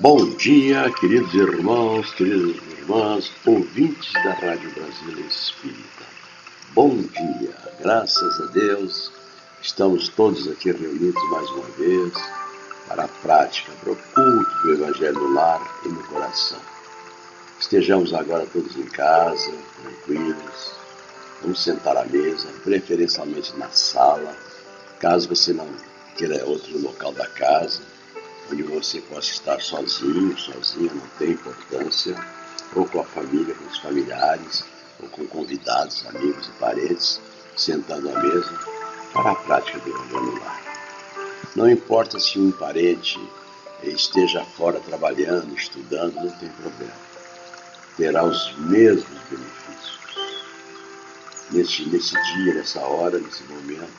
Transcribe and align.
Bom 0.00 0.30
dia, 0.30 0.90
queridos 0.98 1.34
irmãos, 1.34 2.10
queridas 2.14 2.56
irmãs, 2.78 3.30
ouvintes 3.44 4.10
da 4.14 4.32
Rádio 4.32 4.72
Brasília 4.72 5.26
Espírita. 5.26 6.06
Bom 6.72 6.96
dia, 6.96 7.54
graças 7.82 8.40
a 8.40 8.46
Deus, 8.46 9.12
estamos 9.60 10.08
todos 10.08 10.48
aqui 10.48 10.72
reunidos 10.72 11.22
mais 11.30 11.50
uma 11.50 11.66
vez 11.76 12.14
para 12.88 13.04
a 13.04 13.08
prática, 13.08 13.72
para 13.72 13.92
o 13.92 13.96
culto 13.96 14.62
do 14.62 14.72
Evangelho 14.72 15.20
no 15.20 15.34
lar 15.34 15.60
e 15.84 15.88
no 15.88 16.02
coração. 16.04 16.60
Estejamos 17.60 18.14
agora 18.14 18.46
todos 18.46 18.74
em 18.76 18.86
casa, 18.86 19.52
tranquilos, 19.82 20.72
vamos 21.42 21.62
sentar 21.62 21.98
à 21.98 22.06
mesa, 22.06 22.48
preferencialmente 22.64 23.54
na 23.58 23.68
sala, 23.68 24.34
caso 24.98 25.28
você 25.28 25.52
não 25.52 25.68
queira 26.16 26.42
outro 26.46 26.80
local 26.80 27.12
da 27.12 27.26
casa 27.26 27.82
onde 28.50 28.62
você 28.62 29.00
possa 29.02 29.30
estar 29.30 29.60
sozinho, 29.60 30.36
sozinha, 30.38 30.92
não 30.92 31.06
tem 31.18 31.30
importância, 31.30 32.16
ou 32.74 32.86
com 32.86 33.00
a 33.00 33.04
família, 33.04 33.54
com 33.54 33.64
os 33.64 33.78
familiares, 33.78 34.64
ou 35.00 35.08
com 35.08 35.26
convidados, 35.26 36.04
amigos 36.06 36.48
e 36.48 36.52
parentes, 36.58 37.20
sentando 37.56 38.10
à 38.10 38.20
mesa 38.20 38.58
para 39.12 39.32
a 39.32 39.36
prática 39.36 39.78
do 39.80 39.90
Evangelho 39.90 40.40
lar. 40.40 40.60
Não 41.56 41.70
importa 41.70 42.18
se 42.18 42.38
um 42.38 42.50
parente 42.52 43.18
esteja 43.82 44.44
fora 44.44 44.80
trabalhando, 44.80 45.54
estudando, 45.54 46.14
não 46.14 46.30
tem 46.30 46.48
problema. 46.50 47.10
Terá 47.96 48.24
os 48.24 48.56
mesmos 48.58 49.18
benefícios. 49.30 50.00
Nesse, 51.50 51.88
nesse 51.88 52.14
dia, 52.34 52.54
nessa 52.54 52.80
hora, 52.80 53.18
nesse 53.18 53.42
momento, 53.44 53.90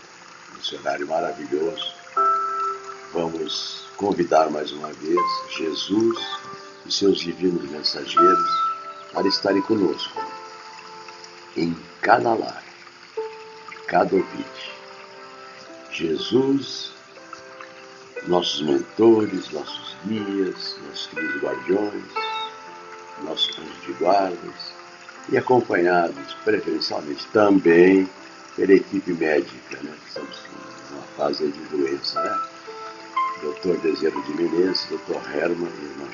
nesse 0.55 0.75
horário 0.75 1.07
maravilhoso, 1.07 2.00
vamos 3.13 3.85
convidar 3.97 4.49
mais 4.49 4.71
uma 4.71 4.91
vez 4.93 5.19
Jesus 5.49 6.17
e 6.85 6.91
seus 6.91 7.19
divinos 7.19 7.69
mensageiros 7.69 8.49
para 9.13 9.27
estarem 9.27 9.61
conosco 9.63 10.21
em 11.57 11.75
cada 12.01 12.33
lar, 12.33 12.63
cada 13.87 14.15
ouvinte. 14.15 14.71
Jesus, 15.91 16.93
nossos 18.27 18.61
mentores, 18.61 19.51
nossos 19.51 19.95
guias, 20.05 20.77
nossos 20.87 21.07
queridos 21.07 21.41
guardiões, 21.41 22.03
nossos 23.23 23.59
anjos 23.59 23.81
de 23.85 23.93
guardas 23.93 24.73
e 25.29 25.37
acompanhados 25.37 26.33
preferencialmente 26.45 27.27
também 27.27 28.09
pela 28.55 28.73
equipe 28.73 29.13
médica, 29.13 29.77
né? 29.83 29.93
Estamos 30.07 30.39
numa 30.89 31.03
fase 31.17 31.51
de 31.51 31.59
doença, 31.65 32.23
né? 32.23 32.50
Dr. 33.41 33.75
Dezeiro 33.81 34.21
de 34.21 34.33
Menezes, 34.35 34.85
Dr. 34.85 35.17
Herman 35.35 35.71
e 35.79 35.85
irmã. 35.85 36.07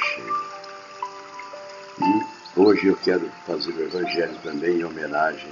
E 1.99 2.59
hoje 2.59 2.87
eu 2.87 2.95
quero 2.95 3.29
fazer 3.45 3.71
o 3.71 3.83
Evangelho 3.83 4.37
também 4.43 4.79
em 4.79 4.85
homenagem 4.85 5.51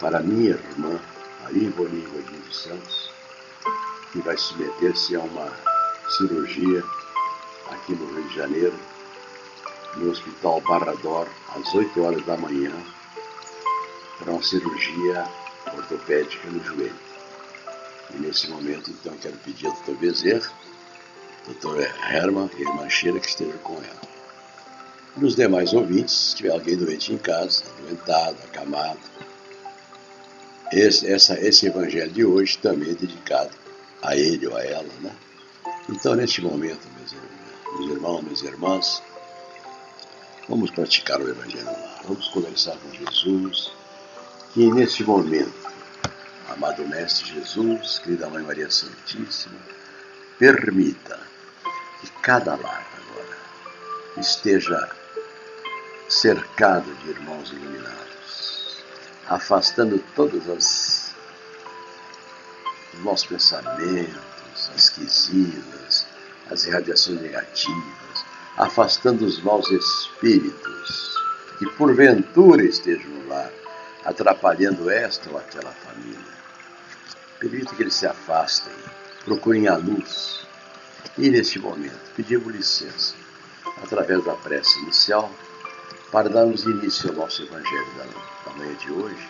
para 0.00 0.18
minha 0.18 0.50
irmã, 0.50 1.00
a 1.46 1.52
Ivone 1.52 2.00
Godinho 2.00 2.42
dos 2.42 2.62
Santos, 2.62 3.10
que 4.10 4.18
vai 4.18 4.36
submeter-se 4.36 5.14
a 5.14 5.20
uma 5.20 5.52
cirurgia 6.18 6.82
aqui 7.70 7.92
no 7.94 8.12
Rio 8.12 8.24
de 8.24 8.34
Janeiro, 8.34 8.74
no 9.94 10.10
Hospital 10.10 10.60
Barrador, 10.62 11.28
às 11.54 11.72
8 11.72 12.02
horas 12.02 12.26
da 12.26 12.36
manhã, 12.36 12.72
para 14.18 14.32
uma 14.32 14.42
cirurgia 14.42 15.24
ortopédica 15.72 16.48
no 16.48 16.64
joelho. 16.64 17.10
E 18.12 18.18
nesse 18.18 18.50
momento, 18.50 18.90
então, 18.90 19.16
quero 19.18 19.36
pedir 19.36 19.68
ao 19.68 19.72
Dr. 19.72 19.92
Bezerra 19.92 20.59
doutor 21.46 21.80
Herman 22.10 22.50
e 22.56 22.62
irmã 22.62 22.88
Sheila 22.88 23.20
que 23.20 23.28
estejam 23.28 23.58
com 23.58 23.74
ela. 23.74 24.00
Nos 25.16 25.34
demais 25.34 25.72
ouvintes, 25.72 26.14
se 26.14 26.36
tiver 26.36 26.50
alguém 26.50 26.76
doente 26.76 27.12
em 27.12 27.18
casa, 27.18 27.64
adoentado, 27.78 28.36
acamado, 28.44 29.00
esse, 30.72 31.10
essa, 31.10 31.38
esse 31.40 31.66
evangelho 31.66 32.12
de 32.12 32.24
hoje 32.24 32.56
também 32.58 32.90
é 32.90 32.94
dedicado 32.94 33.50
a 34.02 34.16
ele 34.16 34.46
ou 34.46 34.56
a 34.56 34.64
ela, 34.64 34.88
né? 35.00 35.10
Então, 35.88 36.14
neste 36.14 36.40
momento, 36.40 36.86
meus, 36.96 37.90
irmãos, 37.90 38.22
minhas 38.22 38.42
irmãs, 38.42 39.02
vamos 40.48 40.70
praticar 40.70 41.20
o 41.20 41.28
evangelho 41.28 41.64
lá. 41.64 42.00
Vamos 42.04 42.28
conversar 42.28 42.76
com 42.76 42.92
Jesus, 42.92 43.72
que 44.54 44.70
neste 44.70 45.02
momento, 45.02 45.52
amado 46.48 46.86
Mestre 46.86 47.32
Jesus, 47.32 47.98
querida 47.98 48.30
Mãe 48.30 48.42
Maria 48.44 48.70
Santíssima, 48.70 49.58
permita 50.38 51.29
cada 52.22 52.54
lar 52.56 52.86
agora 52.98 53.38
esteja 54.18 54.90
cercado 56.08 56.92
de 56.96 57.10
irmãos 57.10 57.50
iluminados, 57.50 58.84
afastando 59.26 59.98
todas 60.14 60.48
as 60.48 61.14
os 62.92 63.04
nossos 63.04 63.26
pensamentos, 63.26 64.70
as 64.74 64.90
quisilas, 64.90 66.06
as 66.50 66.66
irradiações 66.66 67.20
negativas, 67.22 68.24
afastando 68.56 69.24
os 69.24 69.40
maus 69.42 69.70
espíritos 69.70 71.14
que 71.58 71.70
porventura 71.72 72.64
estejam 72.64 73.28
lar, 73.28 73.50
atrapalhando 74.04 74.90
esta 74.90 75.30
ou 75.30 75.38
aquela 75.38 75.70
família. 75.70 76.20
Permita 77.38 77.74
que 77.74 77.82
eles 77.82 77.94
se 77.94 78.06
afastem, 78.06 78.74
procurem 79.24 79.68
a 79.68 79.76
luz 79.76 80.49
e 81.18 81.30
neste 81.30 81.58
momento, 81.58 81.98
pedimos 82.16 82.54
licença, 82.54 83.14
através 83.82 84.24
da 84.24 84.34
prece 84.34 84.78
inicial, 84.80 85.30
para 86.10 86.28
darmos 86.28 86.64
início 86.64 87.10
ao 87.10 87.16
nosso 87.16 87.42
Evangelho 87.42 87.86
da, 88.44 88.52
manhã 88.52 88.74
de 88.74 88.90
hoje, 88.90 89.28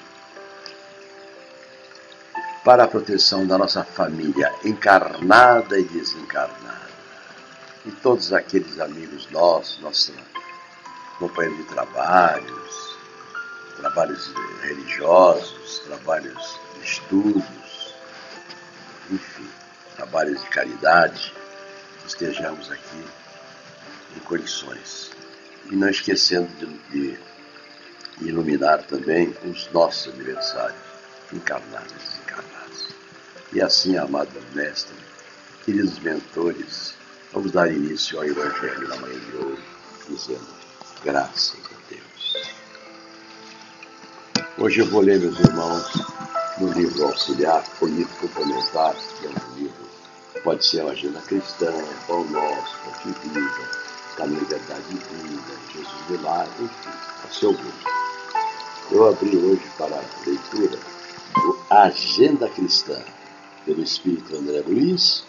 para 2.65 2.85
a 2.85 2.89
proteção 2.89 3.47
da 3.47 3.59
nossa 3.59 3.85
família 3.85 4.53
encarnada 4.65 5.79
e 5.79 5.85
desencarnada, 5.85 6.91
e 7.85 7.91
todos 7.91 8.33
aqueles 8.33 8.79
amigos 8.79 9.29
nossos, 9.31 9.81
nossos 9.81 10.15
companheiros 11.19 11.59
de 11.59 11.65
trabalhos, 11.65 12.99
trabalhos 13.77 14.33
religiosos, 14.63 15.81
trabalhos 15.87 16.61
de 16.75 16.85
estudos, 16.85 17.95
enfim, 19.11 19.49
trabalhos 19.97 20.41
de 20.43 20.49
caridade, 20.49 21.35
estejamos 22.11 22.71
aqui 22.71 23.05
em 24.17 24.21
condições. 24.21 25.11
E 25.71 25.77
não 25.77 25.89
esquecendo 25.89 26.49
de, 26.59 26.67
de 26.91 27.19
iluminar 28.29 28.83
também 28.83 29.35
os 29.45 29.71
nossos 29.73 30.13
aniversários, 30.13 30.81
encarnados 31.33 31.93
e 31.93 31.95
desencarnados. 31.95 32.89
E 33.53 33.63
assim, 33.63 33.97
amado 33.97 34.31
mestre, 34.55 34.97
queridos 35.65 35.99
mentores, 36.01 36.95
vamos 37.33 37.53
dar 37.53 37.73
início 37.73 38.19
ao 38.19 38.25
Evangelho 38.25 38.89
na 38.89 38.97
manhã 38.97 39.19
de 39.19 39.37
hoje, 39.37 39.63
dizendo 40.09 40.49
graças 41.05 41.61
a 41.67 41.77
Deus. 41.89 42.51
Hoje 44.59 44.81
eu 44.81 44.87
vou 44.87 45.01
ler, 45.01 45.21
meus 45.21 45.39
irmãos, 45.39 45.93
no 46.59 46.73
livro 46.73 47.05
auxiliar, 47.05 47.63
Político 47.79 48.29
Complementar, 48.29 48.95
que 48.95 49.27
é 49.27 49.31
um 49.31 49.57
livro 49.57 49.80
Pode 50.43 50.65
ser 50.65 50.81
uma 50.81 50.93
agenda 50.93 51.21
cristã, 51.21 51.71
pão 52.07 52.25
nosso, 52.25 52.77
fonte 52.79 53.29
vida, 53.29 53.71
caminho, 54.17 54.47
verdade 54.47 54.85
e 54.91 54.95
vida, 54.95 55.53
Jesus 55.71 56.09
milagre, 56.09 56.65
enfim, 56.65 56.91
a 57.25 57.29
seu 57.29 57.53
gosto. 57.53 57.91
Eu 58.91 59.09
abri 59.09 59.37
hoje 59.37 59.63
para 59.77 59.97
a 59.97 60.03
leitura 60.27 60.79
o 61.37 61.57
Agenda 61.69 62.49
Cristã, 62.49 62.99
pelo 63.67 63.83
Espírito 63.83 64.35
André 64.35 64.63
Luiz, 64.67 65.27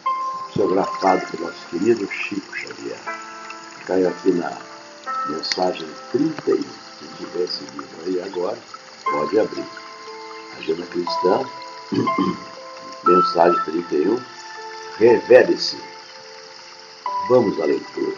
psicografado 0.48 1.28
pelo 1.28 1.48
nosso 1.48 1.68
querido 1.70 2.10
Chico 2.10 2.56
Xavier. 2.56 3.00
Caiu 3.86 4.08
aqui 4.08 4.32
na 4.32 4.58
mensagem 5.28 5.88
31. 6.14 6.56
Quem 6.56 7.08
tiver 7.18 7.44
esse 7.44 7.64
livro 7.66 7.98
aí 8.06 8.22
agora, 8.22 8.58
pode 9.04 9.40
abrir. 9.40 9.68
Agenda 10.58 10.86
Cristã, 10.86 11.46
mensagem 13.04 13.64
31 13.66 14.41
revele-se. 14.98 15.78
Vamos 17.30 17.60
à 17.62 17.66
leitura. 17.66 18.18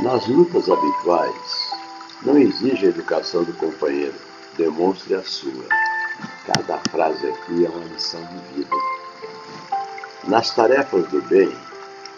Nas 0.00 0.26
lutas 0.26 0.68
habituais, 0.68 1.70
não 2.22 2.36
exige 2.36 2.86
a 2.86 2.88
educação 2.90 3.44
do 3.44 3.52
companheiro, 3.54 4.14
demonstre 4.56 5.14
a 5.14 5.22
sua. 5.22 5.64
Cada 6.46 6.78
frase 6.90 7.26
aqui 7.26 7.64
é 7.64 7.68
uma 7.68 7.84
lição 7.84 8.20
de 8.24 8.54
vida. 8.54 8.76
Nas 10.24 10.50
tarefas 10.54 11.06
do 11.08 11.22
bem, 11.22 11.54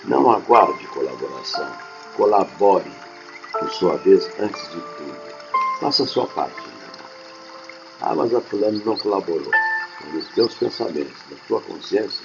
não 0.04 0.30
aguarde 0.30 0.86
colaboração. 0.88 1.70
Colabore, 2.16 2.90
por 3.52 3.70
sua 3.70 3.96
vez, 3.98 4.28
antes 4.40 4.62
de 4.70 4.80
tudo. 4.80 5.16
Faça 5.80 6.02
a 6.02 6.06
sua 6.06 6.26
parte. 6.26 6.68
Ah, 8.00 8.14
mas 8.14 8.34
a 8.34 8.40
fulano 8.40 8.80
não 8.84 8.96
colaborou. 8.96 9.50
Nos 10.12 10.26
teus 10.28 10.54
pensamentos, 10.54 11.16
na 11.30 11.36
tua 11.48 11.60
consciência, 11.60 12.24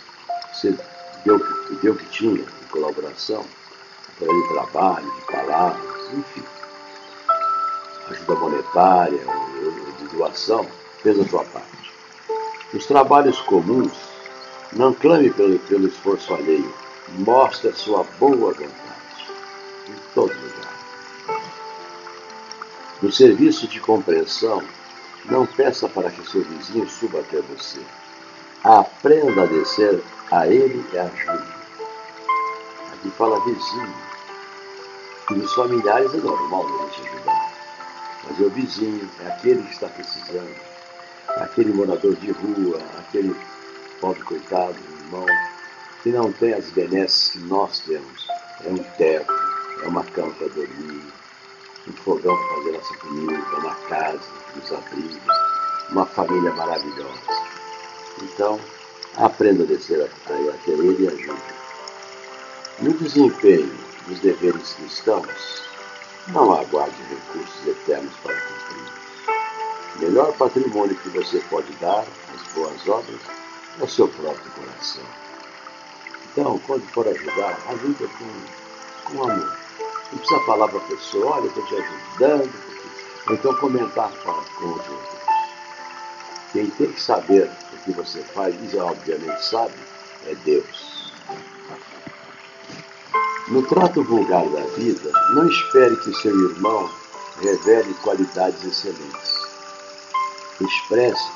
você 0.54 0.78
deu, 1.26 1.40
deu 1.82 1.96
que 1.96 2.06
tinha 2.06 2.42
em 2.42 2.68
colaboração, 2.70 3.46
através 4.16 4.42
de 4.42 4.54
trabalho, 4.54 5.12
de 5.12 5.22
palavras, 5.32 6.14
enfim. 6.14 6.44
Ajuda 8.10 8.36
monetária, 8.36 9.26
de 10.00 10.08
doação, 10.16 10.68
fez 11.02 11.20
a 11.20 11.28
sua 11.28 11.44
parte. 11.46 11.94
Nos 12.74 12.86
trabalhos 12.86 13.40
comuns, 13.42 13.94
não 14.74 14.94
clame 14.94 15.30
pelo, 15.32 15.58
pelo 15.60 15.88
esforço 15.88 16.34
alheio, 16.34 16.74
mostre 17.20 17.70
a 17.70 17.74
sua 17.74 18.04
boa 18.20 18.52
vontade, 18.52 19.28
em 19.88 19.96
todo 20.14 20.34
lugar. 20.34 20.74
No 23.02 23.12
serviço 23.12 23.68
de 23.68 23.80
compreensão, 23.80 24.64
não 25.26 25.46
peça 25.46 25.88
para 25.88 26.10
que 26.10 26.30
seu 26.30 26.42
vizinho 26.42 26.90
suba 26.90 27.20
até 27.20 27.42
você. 27.42 27.80
Aprenda 28.64 29.44
a 29.44 29.46
descer 29.46 30.02
a 30.32 30.48
ele 30.48 30.86
e 30.92 30.98
ajude. 30.98 31.54
Aqui 32.94 33.10
fala 33.12 33.44
vizinho. 33.46 33.94
E 35.32 35.34
os 35.36 35.54
familiares 35.54 36.14
é 36.14 36.18
normal 36.18 36.66
a 36.68 36.86
gente 36.86 37.08
ajudar. 37.08 37.54
Mas 38.28 38.40
é 38.40 38.44
o 38.44 38.50
vizinho, 38.50 39.10
é 39.22 39.28
aquele 39.28 39.64
que 39.64 39.74
está 39.74 39.88
precisando. 39.88 40.56
É 41.38 41.44
aquele 41.44 41.74
morador 41.74 42.16
de 42.16 42.32
rua, 42.32 42.80
aquele 43.00 43.36
pobre 44.00 44.22
coitado, 44.24 44.76
irmão, 45.02 45.26
que 46.02 46.10
não 46.10 46.32
tem 46.34 46.54
as 46.54 46.70
benesses 46.72 47.32
que 47.32 47.40
nós 47.40 47.80
temos. 47.80 48.28
É 48.66 48.70
um 48.70 48.78
teto, 48.78 49.34
é 49.84 49.88
uma 49.88 50.04
cama 50.04 50.32
para 50.34 50.48
dormir, 50.50 51.04
um 51.88 51.94
fogão 51.94 52.36
para 52.36 52.56
fazer 52.56 52.72
nossa 52.72 52.98
comida, 52.98 53.58
uma 53.58 53.76
casa, 53.88 54.20
nos 54.56 54.72
abrigos, 54.72 55.18
uma 55.90 56.06
família 56.06 56.54
maravilhosa. 56.54 57.22
Então, 58.22 58.60
aprenda 59.18 59.64
a 59.64 59.68
descer 59.68 60.02
a, 60.02 60.06
a 60.06 60.58
querer 60.60 61.00
e 61.00 61.08
ajude. 61.08 61.42
No 62.80 62.94
desempenho 62.94 63.72
dos 64.08 64.20
deveres 64.20 64.74
cristãos, 64.74 65.64
não 66.28 66.54
aguarde 66.54 66.96
recursos 67.10 67.68
eternos 67.68 68.14
para 68.24 68.34
cumprir. 68.34 68.94
O 69.96 70.00
melhor 70.00 70.34
patrimônio 70.34 70.96
que 70.96 71.10
você 71.10 71.40
pode 71.50 71.72
dar 71.74 72.06
às 72.34 72.54
boas 72.54 72.88
obras 72.88 73.20
é 73.80 73.84
o 73.84 73.88
seu 73.88 74.08
próprio 74.08 74.52
coração. 74.52 75.04
Então, 76.32 76.60
quando 76.66 76.84
for 76.90 77.08
ajudar, 77.08 77.60
ajuda 77.70 78.08
com, 78.08 79.14
com 79.14 79.24
amor. 79.24 79.58
Não 80.12 80.20
precisa 80.20 80.40
falar 80.46 80.68
para 80.68 80.80
a 80.80 80.82
pessoa, 80.82 81.38
olha, 81.38 81.48
estou 81.48 81.66
te 81.66 81.76
ajudando, 81.76 82.52
ou 83.28 83.34
então 83.34 83.56
comentar 83.56 84.12
com 84.24 84.32
os 84.32 84.90
outros. 84.90 85.23
Quem 86.54 86.70
tem 86.70 86.92
que 86.92 87.02
saber 87.02 87.50
o 87.74 87.78
que 87.84 87.92
você 87.94 88.22
faz, 88.22 88.56
e 88.72 88.78
obviamente 88.78 89.44
sabe, 89.44 89.74
é 90.28 90.36
Deus. 90.46 91.12
No 93.48 93.64
trato 93.64 94.04
vulgar 94.04 94.48
da 94.50 94.62
vida, 94.78 95.12
não 95.34 95.50
espere 95.50 95.96
que 95.98 96.14
seu 96.14 96.52
irmão 96.52 96.90
revele 97.42 97.94
qualidades 97.96 98.64
excelentes. 98.64 99.34
Expresse 100.62 101.32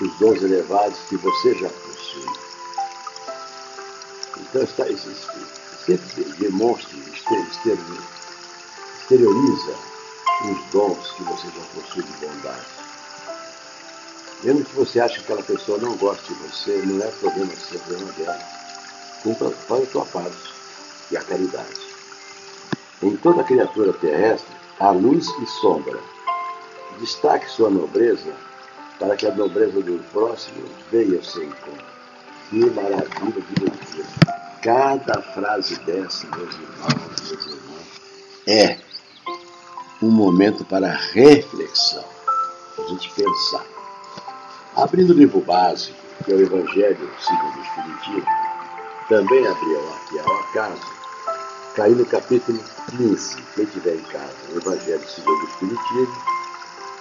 os 0.00 0.18
dons 0.18 0.42
elevados 0.42 0.98
que 1.08 1.16
você 1.16 1.54
já 1.54 1.68
possui. 1.68 2.26
Então, 4.38 4.62
está, 4.64 4.84
sempre 5.86 6.24
demonstre, 6.38 6.98
exterioriza 9.00 9.76
os 10.44 10.58
dons 10.72 11.12
que 11.12 11.22
você 11.22 11.46
já 11.46 11.62
possui 11.72 12.02
de 12.02 12.12
bondade. 12.26 12.85
Mesmo 14.42 14.64
que 14.64 14.76
você 14.76 15.00
ache 15.00 15.16
que 15.16 15.24
aquela 15.24 15.42
pessoa 15.42 15.78
não 15.78 15.96
goste 15.96 16.32
de 16.32 16.40
você, 16.40 16.82
não 16.84 17.02
é 17.04 17.10
problema 17.10 17.52
seu, 17.56 17.78
é 17.78 17.82
problema 17.82 18.12
dela. 18.12 18.38
Cumpra, 19.22 19.48
a 19.48 19.86
tua 19.86 20.04
parte, 20.04 20.56
e 21.10 21.16
a 21.16 21.22
caridade. 21.22 21.86
Em 23.02 23.16
toda 23.16 23.44
criatura 23.44 23.92
terrestre 23.94 24.54
há 24.80 24.90
luz 24.90 25.26
e 25.42 25.46
sombra. 25.46 25.98
Destaque 26.98 27.50
sua 27.50 27.70
nobreza 27.70 28.32
para 28.98 29.16
que 29.16 29.26
a 29.26 29.34
nobreza 29.34 29.80
do 29.82 30.02
próximo 30.12 30.64
ao 30.92 31.22
seu 31.22 31.44
encontro. 31.44 31.86
Que 32.48 32.70
maravilha 32.70 33.42
de 33.42 33.64
leitura. 33.64 34.06
Cada 34.62 35.22
frase 35.22 35.78
dessa, 35.80 36.26
meus 36.28 36.54
irmãos, 36.54 37.28
meus 37.28 37.46
irmãos, 37.46 37.86
é 38.46 38.78
um 40.02 40.10
momento 40.10 40.64
para 40.64 40.88
reflexão, 40.88 42.04
a 42.78 42.82
gente 42.88 43.12
pensar. 43.14 43.75
Abrindo 44.76 45.14
o 45.14 45.16
livro 45.16 45.40
básico, 45.40 45.96
que 46.22 46.32
é 46.32 46.34
o 46.34 46.40
Evangelho 46.42 47.10
segundo 47.18 47.56
o 47.56 47.62
Espiritismo, 47.62 48.30
também 49.08 49.46
abriu 49.46 49.80
aqui 49.94 50.18
ao 50.18 50.36
acaso, 50.40 50.92
caí 51.74 51.94
no 51.94 52.04
capítulo 52.04 52.58
15, 52.90 53.42
quem 53.54 53.64
tiver 53.64 53.94
em 53.94 54.02
casa, 54.02 54.34
o 54.52 54.58
Evangelho 54.58 55.08
segundo 55.08 55.40
o 55.40 55.48
Espiritismo, 55.48 56.16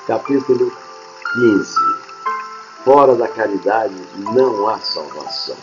capítulo 0.08 0.72
15. 1.34 1.76
Fora 2.86 3.14
da 3.14 3.28
caridade 3.28 3.96
não 4.34 4.70
há 4.70 4.80
salvação. 4.80 5.58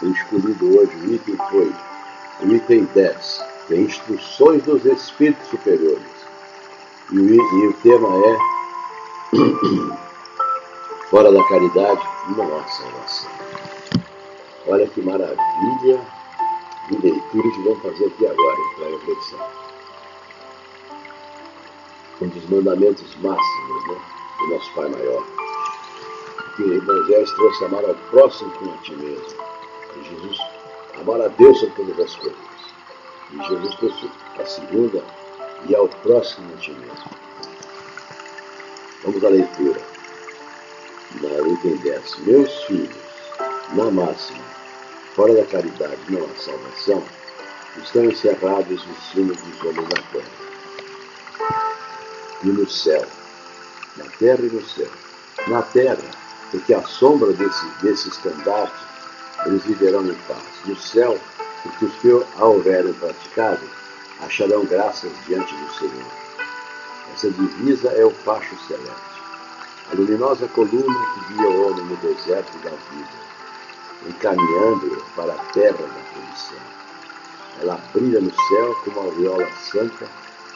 O 0.00 0.06
escolhido 0.06 0.78
hoje 0.78 0.96
o 0.96 1.12
item 1.12 1.36
foi 1.50 1.74
o 2.40 2.54
item 2.54 2.88
10, 2.94 3.44
que 3.66 3.74
é 3.74 3.80
Instruções 3.82 4.62
dos 4.62 4.86
Espíritos 4.86 5.48
Superiores. 5.48 6.00
E 7.12 7.16
e 7.16 7.66
o 7.66 7.72
tema 7.82 8.08
é 8.24 8.38
Fora 11.10 11.32
da 11.32 11.42
caridade 11.44 12.02
há 12.02 12.68
salvação. 12.68 13.30
Olha 14.66 14.86
que 14.88 15.00
maravilha 15.00 16.06
de 16.90 16.98
leitura 16.98 17.50
que 17.50 17.62
vamos 17.62 17.82
fazer 17.82 18.06
aqui 18.08 18.26
agora, 18.26 18.56
para 18.76 18.86
a 18.86 18.90
reflexão. 18.90 19.38
Um 22.20 22.28
dos 22.28 22.50
mandamentos 22.50 23.16
máximos 23.22 23.88
né, 23.88 23.98
do 24.38 24.46
nosso 24.48 24.74
Pai 24.74 24.88
Maior. 24.90 25.24
Que 26.56 26.62
Moisés 26.62 27.32
trouxe 27.32 27.64
amar 27.64 27.84
ao 27.86 27.94
próximo 28.10 28.50
como 28.58 28.74
a 28.74 28.76
ti 28.78 28.94
mesmo. 28.96 29.42
E 29.96 30.04
Jesus, 30.04 30.38
amar 31.00 31.22
a 31.22 31.28
Deus 31.28 31.58
sobre 31.58 31.74
todas 31.74 32.00
as 32.00 32.16
coisas. 32.16 32.38
E 33.32 33.42
Jesus 33.48 33.74
trouxe 33.76 34.10
a 34.38 34.44
segunda 34.44 35.02
e 35.66 35.74
ao 35.74 35.88
próximo 35.88 36.52
a 36.52 36.56
ti 36.58 36.72
mesmo. 36.72 37.10
Vamos 39.04 39.24
à 39.24 39.28
leitura. 39.30 39.97
Item 41.16 41.76
10. 41.78 42.18
Meus 42.26 42.64
filhos, 42.64 42.96
na 43.72 43.90
máxima, 43.90 44.44
fora 45.14 45.34
da 45.34 45.44
caridade 45.46 45.98
não 46.10 46.24
há 46.24 46.34
salvação, 46.36 47.02
estão 47.82 48.04
encerrados 48.04 48.84
os 48.86 49.10
sinos 49.10 49.36
dos 49.38 49.60
homens 49.62 49.88
na 49.88 50.02
terra. 50.12 50.48
E 52.44 52.48
no 52.48 52.68
céu. 52.68 53.04
Na 53.96 54.04
terra 54.18 54.40
e 54.42 54.50
no 54.50 54.62
céu. 54.62 54.90
Na 55.48 55.62
terra, 55.62 56.04
porque 56.50 56.74
a 56.74 56.82
sombra 56.82 57.32
desse, 57.32 57.66
desse 57.82 58.08
estandarte, 58.08 58.84
eles 59.46 59.62
viverão 59.64 60.06
em 60.06 60.14
paz. 60.26 60.42
No 60.66 60.76
céu, 60.76 61.18
porque 61.62 61.86
os 61.86 61.94
que 61.96 62.10
a 62.38 62.44
houverem 62.44 62.92
praticado 62.92 63.66
acharão 64.20 64.64
graças 64.64 65.12
diante 65.26 65.54
do 65.54 65.74
Senhor. 65.74 66.06
Essa 67.14 67.30
divisa 67.30 67.88
é 67.90 68.04
o 68.04 68.10
facho 68.10 68.56
celeste, 68.66 69.17
a 69.90 69.94
luminosa 69.94 70.48
coluna 70.48 71.06
que 71.14 71.34
guia 71.34 71.48
o 71.48 71.66
homem 71.66 71.84
no 71.84 71.96
deserto 71.96 72.56
da 72.58 72.70
vida 72.70 73.28
encaminhando-o 74.06 75.02
para 75.16 75.32
a 75.32 75.44
terra 75.52 75.78
da 75.78 76.02
perdição. 76.14 76.58
Ela 77.60 77.80
brilha 77.92 78.20
no 78.20 78.30
céu 78.30 78.74
como 78.84 79.00
a 79.00 79.04
aureola 79.04 79.48
santa 79.70 80.06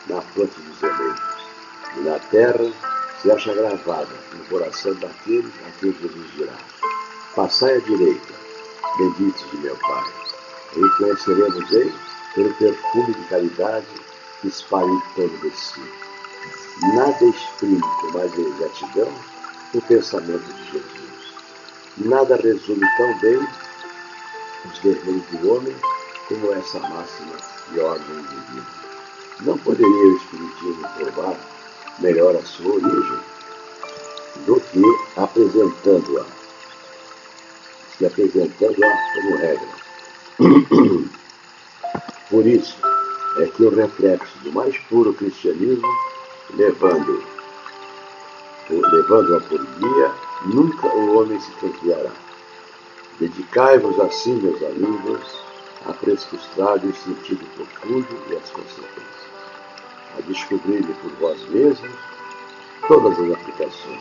na 0.07 0.21
fronte 0.21 0.61
dos 0.61 0.83
eleitos. 0.83 1.43
E 1.97 2.01
na 2.01 2.19
terra 2.19 2.73
se 3.21 3.31
acha 3.31 3.55
gravada 3.55 4.15
no 4.35 4.45
coração 4.47 4.95
daqueles 4.95 5.53
a 5.67 5.71
quem 5.81 5.93
Jesus 5.93 6.33
dirá: 6.37 6.57
Passai 7.35 7.77
à 7.77 7.81
direita, 7.81 8.35
benditos 8.99 9.51
de 9.51 9.57
meu 9.59 9.77
Pai. 9.77 10.05
E 10.77 10.89
conheceremos 10.97 11.73
ele 11.73 11.95
pelo 12.35 12.55
perfume 12.55 13.15
de 13.15 13.25
caridade 13.25 13.87
que 14.41 14.49
espalha 14.49 14.89
em 14.89 15.01
todo 15.15 15.37
de 15.41 15.51
si. 15.57 15.83
Nada 16.81 17.25
exprime 17.25 17.81
com 17.81 18.13
mais 18.13 18.33
exatidão 18.37 19.09
o 19.75 19.83
pensamento 19.83 20.53
de 20.55 20.65
Jesus. 20.73 21.35
Nada 21.99 22.37
resume 22.37 22.87
tão 22.97 23.19
bem 23.21 23.39
os 24.65 24.79
deveres 24.79 25.23
do 25.31 25.53
homem 25.53 25.77
como 26.29 26.53
essa 26.53 26.81
máxima 26.81 27.37
e 27.73 27.81
ordem 27.81 28.23
divina. 28.23 28.67
Não 29.43 29.59
poderia 29.59 29.87
o 29.89 30.17
Espiritismo 30.17 30.89
provar 30.97 31.37
melhor 31.99 32.37
a 32.37 32.43
sua 32.43 32.75
origem 32.75 33.21
do 34.47 34.61
que 34.61 34.83
apresentando-a, 35.17 36.25
se 37.97 38.07
apresentando-a 38.07 38.91
como 39.15 39.37
regra. 39.37 39.69
Por 42.31 42.47
isso 42.47 42.77
é 43.39 43.47
que 43.47 43.63
o 43.63 43.75
reflexo 43.75 44.39
do 44.39 44.53
mais 44.53 44.77
puro 44.89 45.13
cristianismo, 45.13 45.87
levando 46.57 47.33
levando-a 48.71 49.41
por 49.41 49.65
guia, 49.65 50.11
nunca 50.47 50.87
o 50.87 51.19
homem 51.19 51.39
se 51.41 51.51
confiará. 51.53 52.11
Dedicai-vos 53.19 53.99
assim, 54.01 54.35
meus 54.37 54.63
amigos, 54.63 55.43
a 55.87 55.93
prescrustrar 55.93 56.77
o 56.77 56.95
sentido 56.95 57.45
profundo 57.55 58.07
e 58.31 58.37
as 58.37 58.51
consequências, 58.51 59.29
a 60.17 60.21
descobrir 60.23 60.85
por 60.85 61.11
vós 61.21 61.43
mesmos 61.49 61.91
todas 62.89 63.19
as 63.19 63.33
aplicações. 63.33 64.01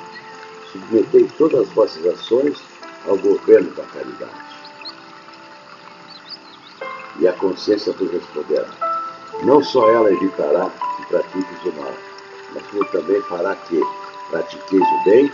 Submetei 0.72 1.30
todas 1.38 1.62
as 1.62 1.70
vossas 1.74 2.06
ações 2.06 2.62
ao 3.08 3.18
governo 3.18 3.72
da 3.72 3.84
caridade. 3.84 4.52
E 7.20 7.28
a 7.28 7.34
consciência 7.34 7.92
vos 7.94 8.10
responderá. 8.12 8.68
Não 9.44 9.62
só 9.62 9.90
ela 9.90 10.12
evitará 10.12 10.70
que 10.96 11.06
pratiques 11.08 11.66
o 11.66 11.74
mal, 11.74 11.94
como 12.60 12.86
também 12.86 13.22
fará 13.24 13.56
que 13.56 13.80
pratiqueis 14.30 14.84
o 14.84 15.04
bem, 15.06 15.32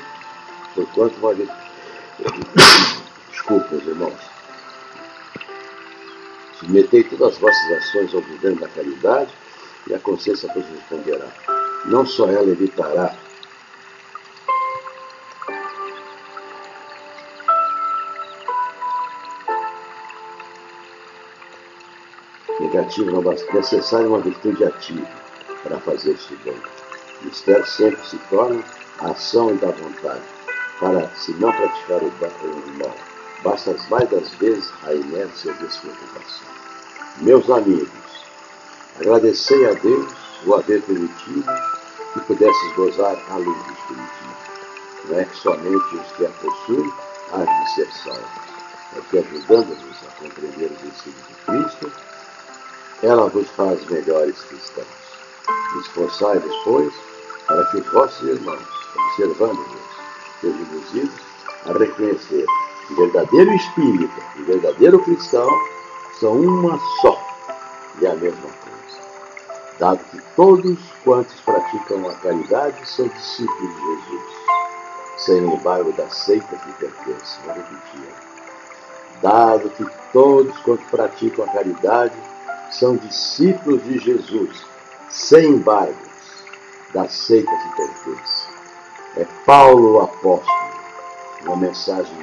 porquanto 0.75 1.19
vale. 1.19 1.49
Desculpa, 3.31 3.75
irmãos. 3.75 4.19
Submetei 6.59 7.03
todas 7.03 7.33
as 7.33 7.37
vossas 7.39 7.71
ações 7.71 8.13
ao 8.13 8.21
governo 8.21 8.59
da 8.59 8.67
caridade 8.67 9.31
e 9.87 9.93
a 9.93 9.99
consciência 9.99 10.51
vos 10.53 10.65
responderá. 10.65 11.27
Não 11.85 12.05
só 12.05 12.27
ela 12.27 12.49
evitará 12.49 13.15
negativo 22.77 23.11
não 23.11 23.21
basta. 23.21 23.51
Necessária 23.53 24.07
uma 24.07 24.19
virtude 24.19 24.63
ativa 24.63 25.07
para 25.63 25.79
fazer 25.79 26.13
isso 26.13 26.37
bem. 26.43 26.55
Sempre 27.65 28.05
se 28.05 28.17
torna 28.29 28.63
a 28.99 29.11
ação 29.11 29.55
da 29.57 29.71
vontade, 29.71 30.21
para 30.79 31.09
se 31.15 31.31
não 31.33 31.51
praticar 31.51 32.01
o 32.01 32.77
mal. 32.79 32.95
Basta 33.43 33.71
as 33.71 33.89
mais 33.89 34.09
das 34.09 34.29
vezes 34.35 34.71
a 34.83 34.93
inércia 34.93 35.49
e 35.49 35.51
a 35.51 35.57
despreocupação. 35.57 36.47
Meus 37.17 37.49
amigos, 37.49 38.25
agradecei 38.99 39.69
a 39.69 39.73
Deus 39.73 40.13
o 40.45 40.55
haver 40.55 40.81
permitido 40.83 41.45
que 42.13 42.19
pudesses 42.21 42.75
gozar 42.75 43.17
a 43.29 43.37
luz 43.37 43.57
do 43.65 43.73
Espiritismo. 43.73 44.37
Não 45.05 45.19
é 45.19 45.25
que 45.25 45.37
somente 45.37 45.95
os 45.95 46.11
que 46.13 46.25
a 46.25 46.29
possuem 46.29 46.93
há 47.33 47.43
de 47.43 47.73
ser 47.75 47.91
salvos, 48.03 48.47
é 48.95 49.01
que 49.09 49.17
ajudando-vos 49.19 49.97
a 50.07 50.21
compreender 50.21 50.71
os 50.71 50.83
ensinos 50.83 51.27
de 51.27 51.35
Cristo, 51.45 51.91
ela 53.03 53.29
vos 53.29 53.47
faz 53.51 53.83
melhores 53.85 54.39
cristãos. 54.43 55.06
Esforçai-vos, 55.79 56.55
pois, 56.63 56.93
para 57.47 57.63
que 57.65 57.77
os 57.77 57.91
vossos 57.91 58.27
irmãos, 58.27 58.67
observando-vos, 58.95 59.81
sejam 60.41 60.59
induzidos 60.59 61.15
a 61.65 61.73
reconhecer 61.73 62.45
que 62.87 62.95
verdadeiro 62.95 63.53
espírita 63.53 64.21
e 64.37 64.41
verdadeiro 64.43 64.99
cristão 64.99 65.49
são 66.19 66.33
uma 66.33 66.79
só 67.01 67.21
e 67.99 68.07
a 68.07 68.15
mesma 68.15 68.41
coisa. 68.41 68.67
Dado 69.79 69.99
que 70.11 70.21
todos 70.35 70.79
quantos 71.03 71.39
praticam 71.41 72.09
a 72.09 72.13
caridade 72.15 72.89
são 72.89 73.07
discípulos 73.07 73.75
de 73.75 73.81
Jesus, 73.81 74.23
sem 75.17 75.37
embargo 75.37 75.91
da 75.93 76.09
seita 76.09 76.55
que 76.57 76.71
pertence. 76.73 77.39
Vou 77.45 77.53
repetir. 77.53 78.09
Dado 79.21 79.69
que 79.71 79.85
todos 80.13 80.57
quantos 80.59 80.85
praticam 80.89 81.45
a 81.45 81.49
caridade 81.49 82.15
são 82.71 82.95
discípulos 82.95 83.83
de 83.83 83.99
Jesus, 83.99 84.65
sem 85.09 85.49
embargos, 85.49 85.97
da 86.93 87.07
seita 87.07 87.51
que 87.51 87.75
pertence. 87.75 88.47
É 89.17 89.25
Paulo 89.45 89.93
o 89.93 90.01
apóstolo, 90.01 90.71
uma 91.43 91.55
mensagem 91.55 92.17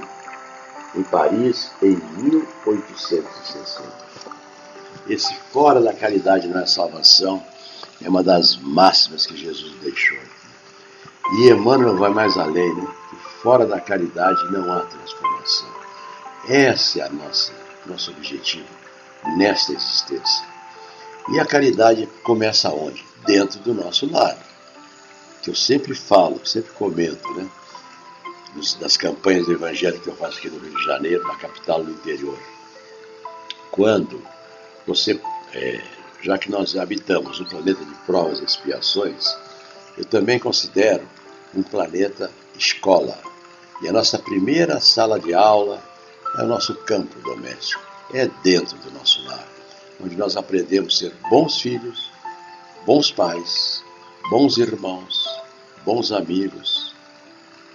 em 0.95 1.03
Paris 1.03 1.71
em 1.83 1.97
1860. 2.23 4.05
Esse 5.09 5.35
fora 5.53 5.81
da 5.81 5.93
caridade 5.93 6.49
não 6.49 6.61
é 6.61 6.67
salvação 6.67 7.43
é 8.03 8.09
uma 8.09 8.23
das 8.23 8.57
máximas 8.57 9.27
que 9.27 9.37
Jesus 9.37 9.75
deixou. 9.81 10.19
E 11.39 11.51
Emmanuel 11.51 11.97
vai 11.97 12.11
mais 12.11 12.37
além, 12.37 12.75
né? 12.75 12.87
Que 13.11 13.17
fora 13.43 13.67
da 13.67 13.81
caridade 13.81 14.41
não 14.53 14.71
há 14.73 14.81
transformação. 14.81 15.69
Esse 16.49 17.01
é 17.01 17.09
nossa 17.09 17.53
nosso 17.87 18.11
objetivo 18.13 18.69
nesta 19.37 19.73
existência. 19.73 20.54
E 21.29 21.41
a 21.41 21.47
caridade 21.47 22.07
começa 22.23 22.69
onde? 22.71 23.05
Dentro 23.27 23.59
do 23.61 23.73
nosso 23.73 24.11
lar. 24.11 24.37
Que 25.43 25.51
eu 25.51 25.55
sempre 25.55 25.95
falo, 25.95 26.45
sempre 26.47 26.73
comento, 26.73 27.33
né? 27.35 27.49
Das 28.81 28.97
campanhas 28.97 29.47
do 29.47 29.53
Evangelho 29.53 30.01
que 30.01 30.09
eu 30.09 30.17
faço 30.17 30.39
aqui 30.39 30.49
no 30.49 30.59
Rio 30.59 30.77
de 30.77 30.85
Janeiro, 30.85 31.27
na 31.27 31.37
capital 31.37 31.83
do 31.83 31.91
interior. 31.91 32.39
Quando 33.71 34.23
você, 34.87 35.21
é, 35.53 35.83
já 36.23 36.39
que 36.39 36.51
nós 36.51 36.77
habitamos 36.77 37.41
um 37.41 37.45
planeta 37.45 37.85
de 37.85 37.95
provas 38.07 38.39
e 38.39 38.45
expiações, 38.45 39.37
eu 39.99 40.05
também 40.05 40.39
considero 40.39 41.07
um 41.55 41.63
planeta 41.63 42.31
escola. 42.57 43.19
E 43.83 43.89
a 43.89 43.93
nossa 43.93 44.19
primeira 44.19 44.79
sala 44.79 45.19
de 45.19 45.35
aula 45.35 45.83
é 46.39 46.43
o 46.43 46.47
nosso 46.47 46.75
campo 46.75 47.19
doméstico 47.21 47.95
é 48.13 48.29
dentro 48.43 48.77
do 48.79 48.91
nosso 48.93 49.25
lar, 49.25 49.47
onde 50.01 50.17
nós 50.17 50.37
aprendemos 50.37 50.97
a 50.97 50.99
ser 50.99 51.15
bons 51.29 51.61
filhos, 51.61 52.11
bons 52.85 53.11
pais, 53.11 53.83
bons 54.31 54.59
irmãos, 54.59 55.25
bons 55.85 56.13
amigos 56.13 56.95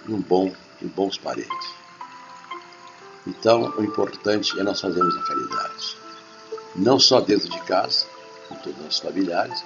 e 0.06 0.12
um 0.12 0.20
bom 0.20 0.52
e 0.80 0.86
bons 0.86 1.16
parentes. 1.18 1.80
Então, 3.26 3.72
o 3.76 3.84
importante 3.84 4.58
é 4.58 4.62
nós 4.62 4.80
fazermos 4.80 5.16
a 5.16 5.22
caridade, 5.22 5.96
não 6.74 6.98
só 6.98 7.20
dentro 7.20 7.48
de 7.48 7.60
casa, 7.62 8.06
com 8.48 8.54
todos 8.56 8.84
os 8.86 8.98
familiares, 8.98 9.62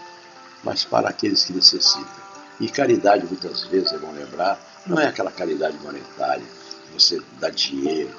mas 0.63 0.85
para 0.85 1.09
aqueles 1.09 1.45
que 1.45 1.53
necessitam. 1.53 2.25
E 2.61 2.69
caridade, 2.69 3.27
muitas 3.27 3.65
vezes, 3.65 3.93
é 3.93 3.99
bom 3.99 4.13
lembrar, 4.13 4.61
não 4.87 4.99
é 4.99 5.07
aquela 5.07 5.31
caridade 5.31 5.77
monetária, 5.79 6.45
você 6.93 7.21
dá 7.39 7.51
dinheiro, 7.51 8.15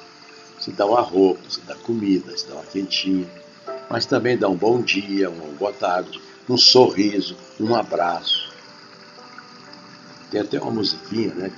você 0.58 0.70
dá 0.72 0.86
uma 0.86 1.00
roupa, 1.00 1.40
você 1.48 1.60
dá 1.62 1.74
comida, 1.76 2.36
você 2.36 2.46
dá 2.46 2.54
uma 2.54 2.64
quentinha, 2.64 3.28
mas 3.90 4.06
também 4.06 4.36
dá 4.36 4.48
um 4.48 4.56
bom 4.56 4.80
dia, 4.80 5.30
uma 5.30 5.52
boa 5.54 5.72
tarde, 5.72 6.20
um 6.48 6.56
sorriso, 6.56 7.36
um 7.60 7.74
abraço. 7.74 8.52
Tem 10.30 10.40
até 10.40 10.60
uma 10.60 10.70
musiquinha 10.70 11.34
né, 11.34 11.50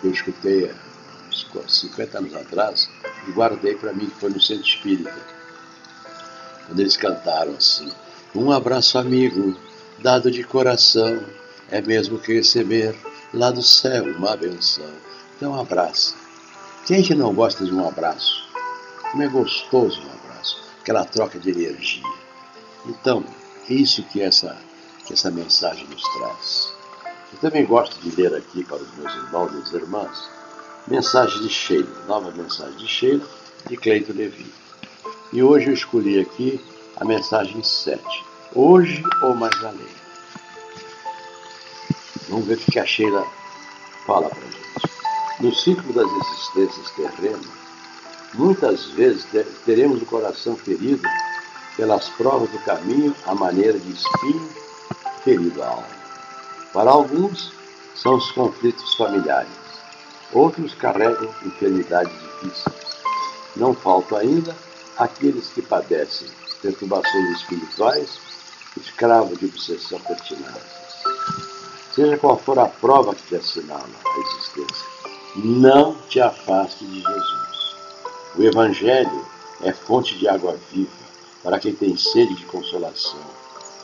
que 0.00 0.06
eu 0.06 0.10
escutei 0.10 0.70
há 0.70 1.68
50 1.68 2.18
anos 2.18 2.34
atrás 2.34 2.88
e 3.26 3.32
guardei 3.32 3.74
para 3.74 3.92
mim, 3.92 4.06
que 4.06 4.20
foi 4.20 4.30
no 4.30 4.40
Centro 4.40 4.66
Espírita. 4.66 5.14
Quando 6.66 6.80
eles 6.80 6.96
cantaram 6.96 7.54
assim: 7.54 7.90
Um 8.34 8.50
abraço 8.50 8.98
amigo, 8.98 9.56
dado 10.00 10.30
de 10.30 10.42
coração, 10.44 11.22
é 11.70 11.80
mesmo 11.80 12.18
que 12.18 12.34
receber 12.34 12.94
lá 13.32 13.50
do 13.50 13.62
céu 13.62 14.04
uma 14.04 14.36
benção. 14.36 14.90
Então, 15.36 15.52
um 15.52 15.60
abraço 15.60 16.14
quem 16.86 17.02
que 17.02 17.14
não 17.14 17.32
gosta 17.32 17.64
de 17.64 17.72
um 17.72 17.88
abraço? 17.88 18.46
Como 19.10 19.22
é 19.22 19.26
gostoso 19.26 20.02
um 20.02 20.04
abraço, 20.04 20.23
aquela 20.84 21.06
troca 21.06 21.38
de 21.38 21.50
energia. 21.50 22.04
Então, 22.84 23.24
é 23.70 23.72
isso 23.72 24.02
que 24.02 24.20
essa, 24.20 24.54
que 25.06 25.14
essa 25.14 25.30
mensagem 25.30 25.86
nos 25.86 26.02
traz. 26.02 26.74
Eu 27.32 27.38
também 27.38 27.64
gosto 27.64 27.98
de 28.02 28.14
ler 28.14 28.34
aqui 28.34 28.62
para 28.62 28.76
os 28.76 28.94
meus 28.98 29.14
irmãos 29.14 29.72
e 29.72 29.76
irmãs 29.76 30.28
mensagem 30.86 31.40
de 31.40 31.48
Sheila, 31.48 32.04
nova 32.06 32.30
mensagem 32.32 32.76
de 32.76 32.86
Sheila, 32.86 33.26
de 33.66 33.78
Cleito 33.78 34.12
Levi. 34.12 34.52
E 35.32 35.42
hoje 35.42 35.68
eu 35.68 35.72
escolhi 35.72 36.20
aqui 36.20 36.62
a 36.98 37.04
mensagem 37.06 37.62
7. 37.62 38.04
Hoje 38.54 39.02
ou 39.22 39.34
mais 39.34 39.56
além. 39.64 39.88
Vamos 42.28 42.44
ver 42.44 42.58
o 42.58 42.70
que 42.70 42.78
a 42.78 42.84
Sheila 42.84 43.26
fala 44.06 44.28
para 44.28 44.42
gente. 44.42 45.40
No 45.40 45.54
ciclo 45.54 45.94
das 45.94 46.10
existências 46.10 46.90
terrenas, 46.90 47.63
muitas 48.34 48.86
vezes 48.90 49.26
teremos 49.64 50.02
o 50.02 50.06
coração 50.06 50.56
ferido 50.56 51.02
pelas 51.76 52.08
provas 52.10 52.50
do 52.50 52.58
caminho 52.60 53.14
à 53.26 53.34
maneira 53.34 53.78
de 53.78 53.92
espinho 53.92 54.48
ferido 55.22 55.62
à 55.62 55.68
alma. 55.68 55.88
Para 56.72 56.90
alguns, 56.90 57.52
são 57.94 58.16
os 58.16 58.30
conflitos 58.32 58.94
familiares. 58.96 59.50
Outros 60.32 60.74
carregam 60.74 61.32
enfermidades 61.44 62.12
difíceis. 62.12 62.74
Não 63.56 63.74
faltam 63.74 64.18
ainda 64.18 64.54
aqueles 64.98 65.48
que 65.48 65.62
padecem 65.62 66.28
perturbações 66.60 67.40
espirituais, 67.40 68.18
escravos 68.76 69.38
de 69.38 69.46
obsessão 69.46 70.00
pertinaz. 70.00 70.62
Seja 71.94 72.18
qual 72.18 72.38
for 72.38 72.58
a 72.58 72.66
prova 72.66 73.14
que 73.14 73.22
te 73.22 73.36
assinala 73.36 73.88
a 74.04 74.18
existência, 74.18 74.86
não 75.36 75.94
te 76.08 76.20
afaste 76.20 76.84
de 76.84 77.00
Jesus. 77.00 77.53
O 78.36 78.42
Evangelho 78.42 79.24
é 79.62 79.72
fonte 79.72 80.18
de 80.18 80.26
água 80.26 80.58
viva 80.72 80.90
para 81.42 81.60
quem 81.60 81.72
tem 81.72 81.96
sede 81.96 82.34
de 82.34 82.44
consolação 82.46 83.20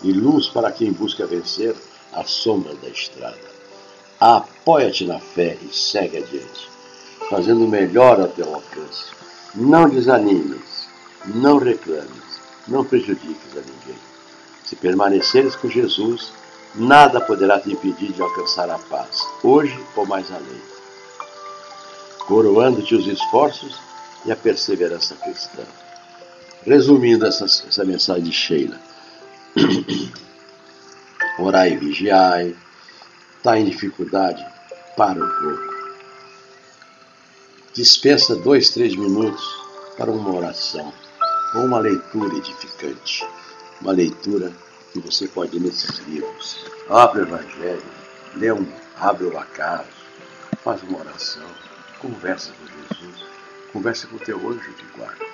e 0.02 0.12
luz 0.12 0.48
para 0.48 0.72
quem 0.72 0.90
busca 0.92 1.24
vencer 1.24 1.76
a 2.12 2.24
sombra 2.24 2.74
da 2.74 2.88
estrada. 2.88 3.38
Apoia-te 4.18 5.06
na 5.06 5.20
fé 5.20 5.56
e 5.62 5.72
segue 5.72 6.18
adiante, 6.18 6.68
fazendo 7.28 7.68
melhor 7.68 8.20
ao 8.20 8.28
teu 8.28 8.52
alcance. 8.52 9.04
Não 9.54 9.88
desanimes, 9.88 10.88
Não 11.26 11.58
reclames, 11.58 12.40
não 12.66 12.84
prejudiques 12.84 13.52
a 13.54 13.60
ninguém. 13.60 14.00
Se 14.64 14.74
permaneceres 14.74 15.54
com 15.54 15.68
Jesus, 15.68 16.32
nada 16.74 17.20
poderá 17.20 17.60
te 17.60 17.70
impedir 17.70 18.12
de 18.12 18.22
alcançar 18.22 18.70
a 18.70 18.78
paz, 18.78 19.22
hoje 19.42 19.78
ou 19.94 20.06
mais 20.06 20.30
além. 20.30 20.62
Coroando-te 22.26 22.94
os 22.94 23.06
esforços 23.06 23.89
e 24.24 24.32
a 24.32 24.36
perseverança 24.36 25.14
cristã. 25.16 25.62
Resumindo 26.64 27.26
essa, 27.26 27.44
essa 27.44 27.84
mensagem 27.84 28.24
de 28.24 28.32
Sheila. 28.32 28.78
Orai 31.38 31.72
e 31.72 31.76
vigiai. 31.76 32.56
Está 33.36 33.58
em 33.58 33.64
dificuldade? 33.64 34.44
Para 34.96 35.24
um 35.24 35.28
pouco. 35.28 35.70
Dispensa 37.72 38.36
dois, 38.36 38.70
três 38.70 38.94
minutos 38.94 39.42
para 39.96 40.10
uma 40.10 40.34
oração 40.34 40.92
ou 41.54 41.64
uma 41.64 41.78
leitura 41.78 42.36
edificante. 42.36 43.26
Uma 43.80 43.92
leitura 43.92 44.52
que 44.92 45.00
você 45.00 45.26
pode 45.28 45.58
ler 45.58 45.66
nesses 45.66 45.98
livros. 46.00 46.64
Abre 46.88 47.20
o 47.20 47.24
Evangelho, 47.24 47.82
lê 48.34 48.52
um, 48.52 48.66
abre 48.98 49.24
o 49.24 49.38
acaso, 49.38 49.88
faz 50.62 50.82
uma 50.82 50.98
oração, 50.98 51.46
conversa 52.00 52.52
com 52.52 52.66
Jesus, 52.66 53.29
conversa 53.72 54.06
com 54.06 54.16
o 54.16 54.20
teu 54.20 54.36
anjo 54.48 54.72
de 54.72 54.84
guarda 54.96 55.24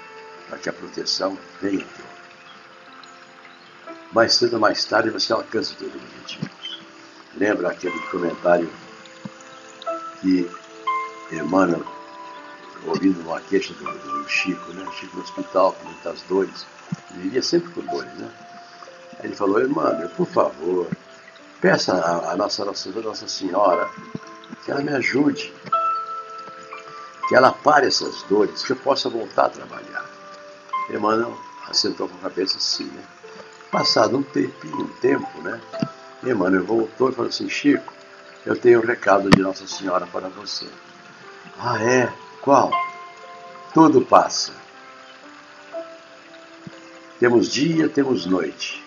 para 0.48 0.58
que 0.58 0.68
a 0.68 0.72
proteção 0.72 1.36
venha 1.60 1.84
a 1.84 1.96
teu. 1.96 2.04
Mais 4.12 4.34
cedo 4.34 4.54
ou 4.54 4.60
mais 4.60 4.84
tarde 4.84 5.10
você 5.10 5.32
alcança 5.32 5.72
os 5.72 5.76
teus 5.76 5.94
objetivos. 5.94 6.80
Lembra 7.36 7.70
aquele 7.70 7.98
comentário 8.08 8.70
que 10.20 10.48
Emmanuel, 11.32 11.84
ouvindo 12.86 13.20
uma 13.22 13.40
queixa 13.40 13.74
do, 13.74 13.84
do 13.84 14.28
Chico, 14.28 14.72
né? 14.72 14.86
Chico 14.92 15.16
no 15.16 15.22
hospital 15.22 15.72
com 15.72 15.84
muitas 15.84 16.22
dores, 16.22 16.66
ele 17.10 17.24
vivia 17.24 17.42
sempre 17.42 17.70
com 17.72 17.80
dores, 17.82 18.12
né? 18.14 18.30
Ele 19.22 19.34
falou, 19.34 19.60
Emmanuel, 19.60 20.08
por 20.10 20.26
favor, 20.26 20.88
peça 21.60 21.92
a 21.94 22.36
nossa, 22.36 22.64
nossa, 22.64 22.90
nossa 22.90 23.28
Senhora 23.28 23.90
que 24.64 24.70
ela 24.70 24.82
me 24.82 24.92
ajude, 24.92 25.52
que 27.28 27.34
ela 27.34 27.52
pare 27.52 27.86
essas 27.86 28.22
dores, 28.24 28.62
que 28.62 28.72
eu 28.72 28.76
possa 28.76 29.08
voltar 29.08 29.46
a 29.46 29.50
trabalhar. 29.50 30.04
Emmanuel 30.90 31.36
assentou 31.68 32.08
com 32.08 32.16
a 32.16 32.30
cabeça 32.30 32.58
assim, 32.58 32.84
né? 32.84 33.02
Passado 33.70 34.16
um 34.16 34.22
tempinho, 34.22 34.82
um 34.82 34.88
tempo, 35.00 35.42
né? 35.42 35.60
Emmanuel 36.22 36.64
voltou 36.64 37.10
e 37.10 37.12
falou 37.12 37.28
assim, 37.28 37.48
Chico, 37.48 37.92
eu 38.44 38.56
tenho 38.56 38.80
um 38.80 38.86
recado 38.86 39.28
de 39.28 39.42
Nossa 39.42 39.66
Senhora 39.66 40.06
para 40.06 40.28
você. 40.28 40.66
Ah, 41.58 41.82
é? 41.82 42.12
Qual? 42.40 42.70
Tudo 43.74 44.00
passa. 44.02 44.52
Temos 47.18 47.48
dia, 47.48 47.88
temos 47.88 48.26
noite. 48.26 48.84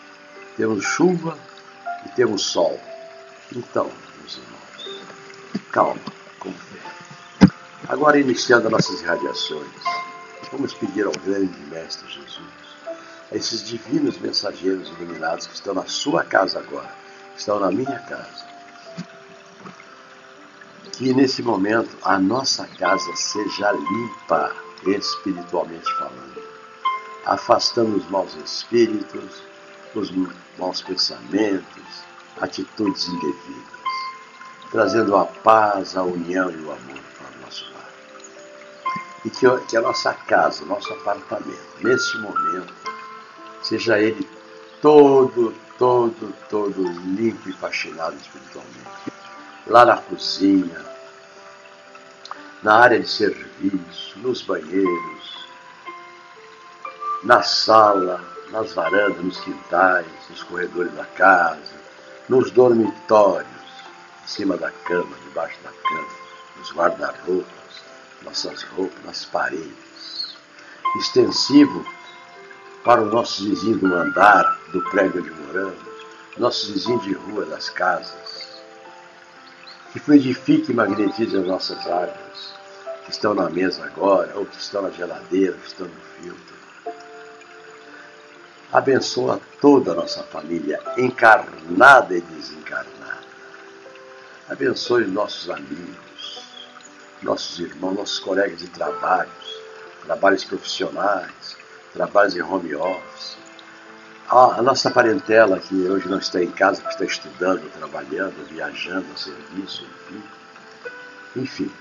Temos 0.55 0.85
chuva 0.85 1.37
e 2.05 2.09
temos 2.09 2.43
sol. 2.43 2.79
Então, 3.51 3.91
meus 4.19 4.37
irmãos, 4.37 5.03
calma, 5.71 5.99
com 6.39 6.53
fé. 6.53 6.98
Agora 7.89 8.19
iniciando 8.19 8.69
nossas 8.69 9.01
irradiações. 9.01 9.67
Vamos 10.51 10.75
pedir 10.75 11.07
ao 11.07 11.11
grande 11.25 11.59
Mestre 11.71 12.07
Jesus, 12.07 12.47
a 13.31 13.35
esses 13.35 13.67
divinos 13.67 14.19
mensageiros 14.19 14.89
iluminados 14.89 15.47
que 15.47 15.55
estão 15.55 15.73
na 15.73 15.87
sua 15.87 16.23
casa 16.23 16.59
agora, 16.59 16.93
estão 17.35 17.59
na 17.59 17.71
minha 17.71 17.97
casa, 18.01 18.45
que 20.91 21.11
nesse 21.15 21.41
momento 21.41 21.97
a 22.03 22.19
nossa 22.19 22.67
casa 22.77 23.15
seja 23.15 23.71
limpa, 23.71 24.55
espiritualmente 24.85 25.91
falando, 25.97 26.43
afastando 27.25 27.97
os 27.97 28.07
maus 28.07 28.35
espíritos, 28.35 29.41
os 29.95 30.11
maus 30.59 30.83
pensamentos, 30.83 32.03
atitudes 32.39 33.07
indevidas, 33.07 33.79
trazendo 34.69 35.17
a 35.17 35.25
paz, 35.25 35.97
a 35.97 36.03
união 36.03 36.51
e 36.51 36.57
o 36.57 36.71
amor 36.71 36.98
e 39.25 39.29
que, 39.29 39.45
que 39.67 39.77
a 39.77 39.81
nossa 39.81 40.13
casa, 40.13 40.65
nosso 40.65 40.91
apartamento, 40.93 41.59
nesse 41.81 42.17
momento, 42.19 42.73
seja 43.61 43.99
ele 43.99 44.27
todo, 44.81 45.53
todo, 45.77 46.33
todo 46.49 46.81
limpo 46.81 47.49
e 47.49 47.53
faxinado 47.53 48.15
espiritualmente. 48.15 49.11
Lá 49.67 49.85
na 49.85 49.97
cozinha, 49.97 50.85
na 52.63 52.75
área 52.75 52.99
de 52.99 53.09
serviço, 53.09 54.17
nos 54.19 54.41
banheiros, 54.41 55.47
na 57.23 57.43
sala, 57.43 58.23
nas 58.51 58.73
varandas, 58.73 59.23
nos 59.23 59.39
quintais, 59.41 60.07
nos 60.29 60.43
corredores 60.43 60.93
da 60.93 61.05
casa, 61.05 61.75
nos 62.27 62.51
dormitórios, 62.51 63.49
em 64.23 64.27
cima 64.27 64.57
da 64.57 64.71
cama, 64.71 65.15
debaixo 65.27 65.57
da 65.63 65.71
cama, 65.71 66.07
nos 66.57 66.71
guarda-roupas 66.71 67.58
nossas 68.23 68.63
roupas 68.63 69.03
nas 69.05 69.25
paredes. 69.25 70.35
Extensivo 70.97 71.85
para 72.83 73.01
os 73.01 73.13
nossos 73.13 73.45
vizinhos 73.45 73.79
do 73.79 73.93
andar, 73.93 74.59
do 74.71 74.81
prédio 74.89 75.21
onde 75.21 75.31
moramos, 75.31 75.77
nossos 76.37 76.69
vizinhos 76.69 77.03
de 77.03 77.13
rua, 77.13 77.45
das 77.45 77.69
casas. 77.69 78.61
Que 79.91 79.99
fluidifique 79.99 80.71
e 80.71 80.75
magnetize 80.75 81.35
as 81.35 81.45
nossas 81.45 81.85
águas, 81.87 82.53
que 83.05 83.11
estão 83.11 83.33
na 83.33 83.49
mesa 83.49 83.85
agora, 83.85 84.37
ou 84.37 84.45
que 84.45 84.57
estão 84.57 84.81
na 84.81 84.89
geladeira, 84.89 85.53
que 85.53 85.67
estão 85.67 85.87
no 85.87 86.01
filtro. 86.21 86.59
Abençoa 88.71 89.41
toda 89.59 89.91
a 89.91 89.95
nossa 89.95 90.23
família, 90.23 90.79
encarnada 90.97 92.15
e 92.15 92.21
desencarnada. 92.21 93.19
Abençoe 94.47 95.05
nossos 95.05 95.49
amigos 95.49 96.08
nossos 97.21 97.59
irmãos, 97.59 97.95
nossos 97.95 98.19
colegas 98.19 98.59
de 98.59 98.67
trabalhos, 98.67 99.61
trabalhos 100.05 100.43
profissionais, 100.43 101.57
trabalhos 101.93 102.35
em 102.35 102.41
home 102.41 102.75
office. 102.75 103.37
A, 104.29 104.61
nossa 104.61 104.91
parentela 104.91 105.59
que 105.59 105.73
hoje 105.73 106.07
não 106.07 106.19
está 106.19 106.43
em 106.43 106.51
casa, 106.51 106.81
que 106.81 106.89
está 106.89 107.03
estudando, 107.03 107.69
trabalhando, 107.71 108.47
viajando 108.47 109.07
a 109.13 109.17
serviço, 109.17 109.85
enfim. 109.85 110.23
Enfim, 111.35 111.71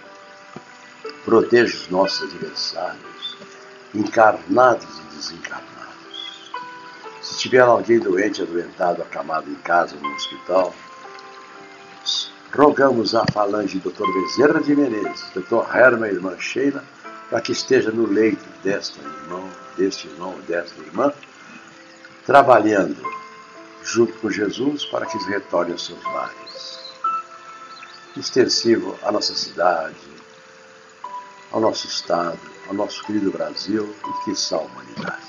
proteja 1.25 1.77
os 1.77 1.89
nossos 1.89 2.23
adversários, 2.23 3.37
encarnados 3.95 4.99
e 4.99 5.17
desencarnados. 5.17 6.53
Se 7.21 7.39
tiver 7.39 7.61
alguém 7.61 7.99
doente, 7.99 8.43
adoentado, 8.43 9.03
acamado 9.03 9.51
em 9.51 9.57
casa, 9.57 9.97
no 9.97 10.09
hospital, 10.15 10.75
rogamos 12.53 13.15
a 13.15 13.25
falange 13.27 13.79
Dr. 13.79 14.07
Bezerra 14.13 14.61
de 14.61 14.75
Menezes, 14.75 15.31
Dr. 15.35 15.65
Herman 15.75 16.09
irmã 16.09 16.37
Sheila, 16.39 16.83
para 17.31 17.41
que 17.41 17.53
esteja 17.53 17.91
no 17.91 18.07
leito 18.07 18.45
desta 18.63 19.01
irmão, 19.01 19.49
deste 19.77 20.09
irmão, 20.09 20.35
desta 20.47 20.81
irmã, 20.81 21.13
trabalhando 22.25 23.03
junto 23.83 24.15
com 24.15 24.31
Jesus 24.31 24.85
para 24.87 25.07
que 25.07 25.17
eles 25.17 25.27
retornem 25.27 25.73
aos 25.73 25.85
seus 25.85 26.03
lares. 26.05 26.79
Extensivo 28.17 28.99
à 29.03 29.13
nossa 29.13 29.35
cidade, 29.35 29.97
ao 31.53 31.61
nosso 31.61 31.87
Estado, 31.87 32.41
ao 32.67 32.75
nosso 32.75 33.05
querido 33.05 33.31
Brasil 33.31 33.95
e 34.07 34.25
que 34.25 34.55
a 34.55 34.59
humanidade. 34.59 35.29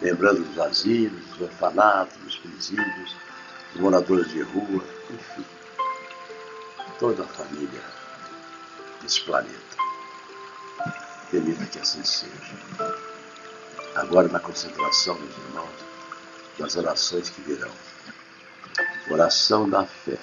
Lembrando 0.00 0.42
dos 0.44 0.58
asilos, 0.58 1.24
dos 1.26 1.42
orfanatos, 1.42 2.16
dos 2.18 2.36
presídios, 2.38 3.16
dos 3.72 3.82
moradores 3.82 4.28
de 4.30 4.42
rua, 4.42 4.82
enfim 5.10 5.44
toda 7.02 7.24
a 7.24 7.26
família 7.26 7.82
desse 9.02 9.22
planeta. 9.22 9.76
Permita 11.32 11.66
que 11.66 11.80
assim 11.80 12.04
seja. 12.04 12.30
Agora, 13.96 14.28
na 14.28 14.38
concentração, 14.38 15.16
meus 15.16 15.36
irmãos, 15.36 15.68
das 16.60 16.76
orações 16.76 17.28
que 17.28 17.40
virão. 17.40 17.72
Oração 19.10 19.68
da 19.68 19.84
fé. 19.84 20.16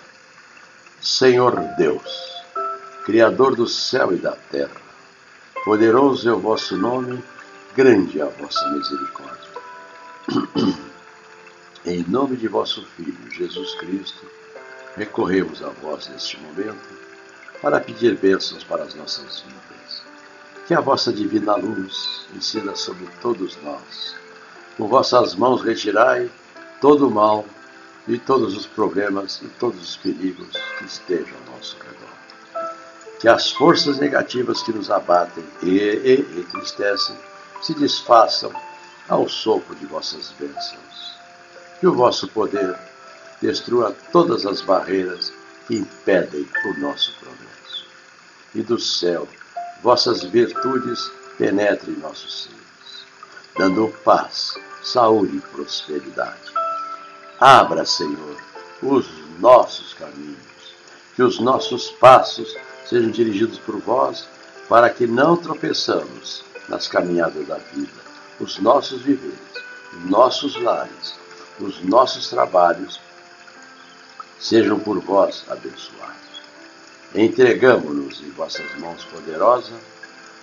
Senhor 1.01 1.59
Deus, 1.77 2.45
Criador 3.03 3.57
do 3.57 3.67
céu 3.67 4.13
e 4.13 4.17
da 4.17 4.37
terra, 4.37 4.81
poderoso 5.65 6.29
é 6.29 6.31
o 6.31 6.39
vosso 6.39 6.77
nome, 6.77 7.21
grande 7.75 8.21
é 8.21 8.23
a 8.23 8.29
vossa 8.29 8.69
misericórdia. 8.69 9.49
em 11.85 12.03
nome 12.03 12.37
de 12.37 12.47
vosso 12.47 12.85
Filho, 12.95 13.29
Jesus 13.33 13.75
Cristo, 13.75 14.38
recorremos 14.95 15.63
a 15.63 15.69
vós 15.69 16.07
neste 16.07 16.39
momento 16.39 16.97
para 17.61 17.79
pedir 17.79 18.15
bênçãos 18.17 18.63
para 18.63 18.83
as 18.83 18.93
nossas 18.95 19.41
vidas. 19.41 20.01
Que 20.67 20.73
a 20.73 20.81
vossa 20.81 21.11
divina 21.11 21.55
luz 21.55 22.27
ensina 22.35 22.75
sobre 22.75 23.07
todos 23.21 23.57
nós. 23.63 24.15
Com 24.77 24.87
vossas 24.87 25.35
mãos 25.35 25.61
retirai 25.61 26.29
todo 26.79 27.07
o 27.07 27.11
mal 27.11 27.45
e 28.07 28.17
todos 28.17 28.55
os 28.55 28.65
problemas 28.65 29.41
e 29.43 29.47
todos 29.59 29.81
os 29.81 29.97
perigos 29.97 30.49
que 30.77 30.85
estejam 30.85 31.35
ao 31.47 31.55
nosso 31.55 31.77
redor. 31.77 32.69
Que 33.19 33.27
as 33.27 33.51
forças 33.51 33.97
negativas 33.97 34.61
que 34.61 34.71
nos 34.71 34.89
abatem 34.89 35.43
e, 35.61 35.67
e 35.67 36.39
entristecem 36.39 37.15
se 37.61 37.73
desfaçam 37.73 38.51
ao 39.07 39.27
sopro 39.27 39.75
de 39.75 39.85
vossas 39.85 40.33
bênçãos. 40.39 41.17
Que 41.79 41.87
o 41.87 41.93
vosso 41.93 42.27
poder 42.29 42.77
destrua 43.41 43.95
todas 44.11 44.45
as 44.45 44.61
barreiras 44.61 45.31
que 45.67 45.75
impedem 45.75 46.47
o 46.65 46.79
nosso 46.79 47.13
progresso. 47.19 47.85
E 48.53 48.61
do 48.61 48.79
céu, 48.79 49.27
vossas 49.81 50.23
virtudes 50.23 51.11
penetrem 51.37 51.95
nossos 51.97 52.43
seios, 52.43 53.05
dando 53.57 53.87
paz, 54.03 54.55
saúde 54.83 55.37
e 55.37 55.41
prosperidade. 55.41 56.51
Abra, 57.39 57.85
Senhor, 57.85 58.37
os 58.81 59.07
nossos 59.39 59.93
caminhos, 59.93 60.37
que 61.15 61.23
os 61.23 61.39
nossos 61.39 61.91
passos 61.91 62.55
sejam 62.85 63.11
dirigidos 63.11 63.59
por 63.59 63.77
vós, 63.79 64.27
para 64.67 64.89
que 64.89 65.07
não 65.07 65.37
tropeçamos 65.37 66.43
nas 66.67 66.87
caminhadas 66.87 67.47
da 67.47 67.55
vida, 67.55 67.99
os 68.39 68.59
nossos 68.59 69.01
viveres, 69.01 69.39
nossos 70.05 70.61
lares, 70.61 71.15
os 71.59 71.83
nossos 71.83 72.29
trabalhos 72.29 72.99
sejam 74.39 74.79
por 74.79 74.99
vós 74.99 75.43
abençoados. 75.49 76.17
Entregamo-nos 77.13 78.21
em 78.21 78.29
vossas 78.31 78.73
mãos 78.77 79.03
poderosas, 79.05 79.79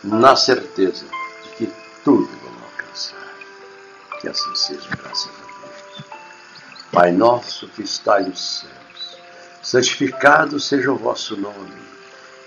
na 0.05 0.37
certeza 0.37 1.07
de 1.43 1.51
que 1.57 1.73
tudo 2.05 2.29
vamos 2.45 2.63
alcançar. 2.63 3.35
Que 4.21 4.29
assim 4.29 4.55
seja, 4.55 4.89
graças 4.91 5.31
a 5.31 5.47
Deus. 5.47 6.05
Pai 6.93 7.13
nosso 7.13 7.69
que 7.69 7.83
estais 7.83 8.27
nos 8.27 8.61
céus, 8.61 9.19
santificado 9.63 10.61
seja 10.61 10.93
o 10.93 10.97
vosso 10.97 11.37
nome. 11.37 11.87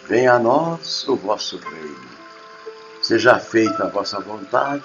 Venha 0.07 0.33
a 0.33 0.39
nós 0.39 1.07
o 1.07 1.15
vosso 1.15 1.57
reino. 1.57 2.09
Seja 3.01 3.39
feita 3.39 3.85
a 3.85 3.89
vossa 3.89 4.19
vontade, 4.19 4.83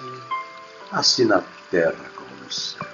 assim 0.93 1.25
na 1.25 1.43
terra 1.71 2.11
como 2.15 2.45
no 2.45 2.53
céu. 2.53 2.87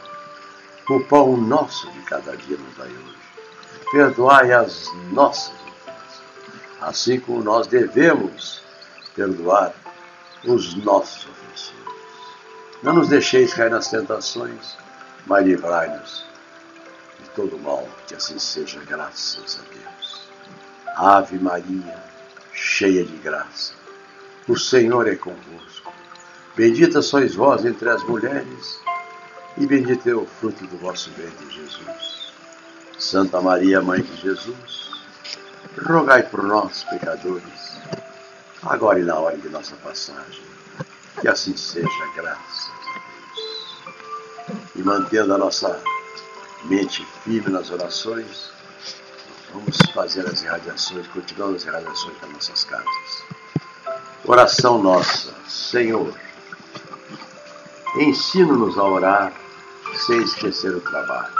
O 0.88 1.00
pão 1.04 1.36
nosso 1.36 1.90
de 1.92 2.00
cada 2.02 2.36
dia 2.36 2.56
nos 2.56 2.76
dai 2.76 2.88
hoje 2.88 3.29
perdoai 3.90 4.52
as 4.52 4.88
nossas 5.10 5.52
ofensas, 5.54 6.22
assim 6.80 7.18
como 7.18 7.42
nós 7.42 7.66
devemos 7.66 8.62
perdoar 9.14 9.72
os 10.44 10.74
nossos 10.76 11.26
ofensores. 11.26 11.90
Não 12.82 12.94
nos 12.94 13.08
deixeis 13.08 13.52
cair 13.52 13.70
nas 13.70 13.88
tentações, 13.88 14.76
mas 15.26 15.44
livrai-nos 15.44 16.24
de 17.20 17.28
todo 17.30 17.58
mal, 17.58 17.86
que 18.06 18.14
assim 18.14 18.38
seja, 18.38 18.80
graças 18.86 19.58
a 19.60 19.74
Deus. 19.74 20.30
Ave 20.96 21.38
Maria, 21.38 22.02
cheia 22.52 23.04
de 23.04 23.16
graça, 23.18 23.74
o 24.48 24.56
Senhor 24.56 25.08
é 25.08 25.16
convosco. 25.16 25.92
Bendita 26.56 27.02
sois 27.02 27.34
vós 27.34 27.64
entre 27.64 27.88
as 27.88 28.02
mulheres, 28.04 28.80
e 29.58 29.66
bendito 29.66 30.08
é 30.08 30.14
o 30.14 30.26
fruto 30.26 30.66
do 30.66 30.76
vosso 30.78 31.10
ventre, 31.10 31.50
Jesus. 31.50 32.29
Santa 33.00 33.40
Maria, 33.40 33.80
Mãe 33.80 34.02
de 34.02 34.14
Jesus, 34.16 34.90
rogai 35.86 36.22
por 36.22 36.42
nós, 36.42 36.84
pecadores, 36.84 37.78
agora 38.62 39.00
e 39.00 39.02
na 39.02 39.18
hora 39.18 39.38
de 39.38 39.48
nossa 39.48 39.74
passagem. 39.76 40.44
Que 41.18 41.26
assim 41.26 41.56
seja, 41.56 41.88
graças 42.14 42.70
a 42.70 44.52
Deus. 44.52 44.64
E 44.76 44.82
mantendo 44.82 45.34
a 45.34 45.38
nossa 45.38 45.82
mente 46.64 47.02
firme 47.24 47.48
nas 47.48 47.70
orações, 47.70 48.52
vamos 49.54 49.78
fazer 49.94 50.26
as 50.26 50.42
irradiações, 50.42 51.06
continuando 51.08 51.56
as 51.56 51.64
irradiações 51.64 52.18
para 52.18 52.28
nossas 52.28 52.64
casas. 52.64 53.24
Oração 54.26 54.82
nossa, 54.82 55.34
Senhor, 55.48 56.14
ensina-nos 57.96 58.76
a 58.76 58.84
orar 58.84 59.32
sem 59.96 60.22
esquecer 60.22 60.74
o 60.74 60.80
trabalho 60.82 61.39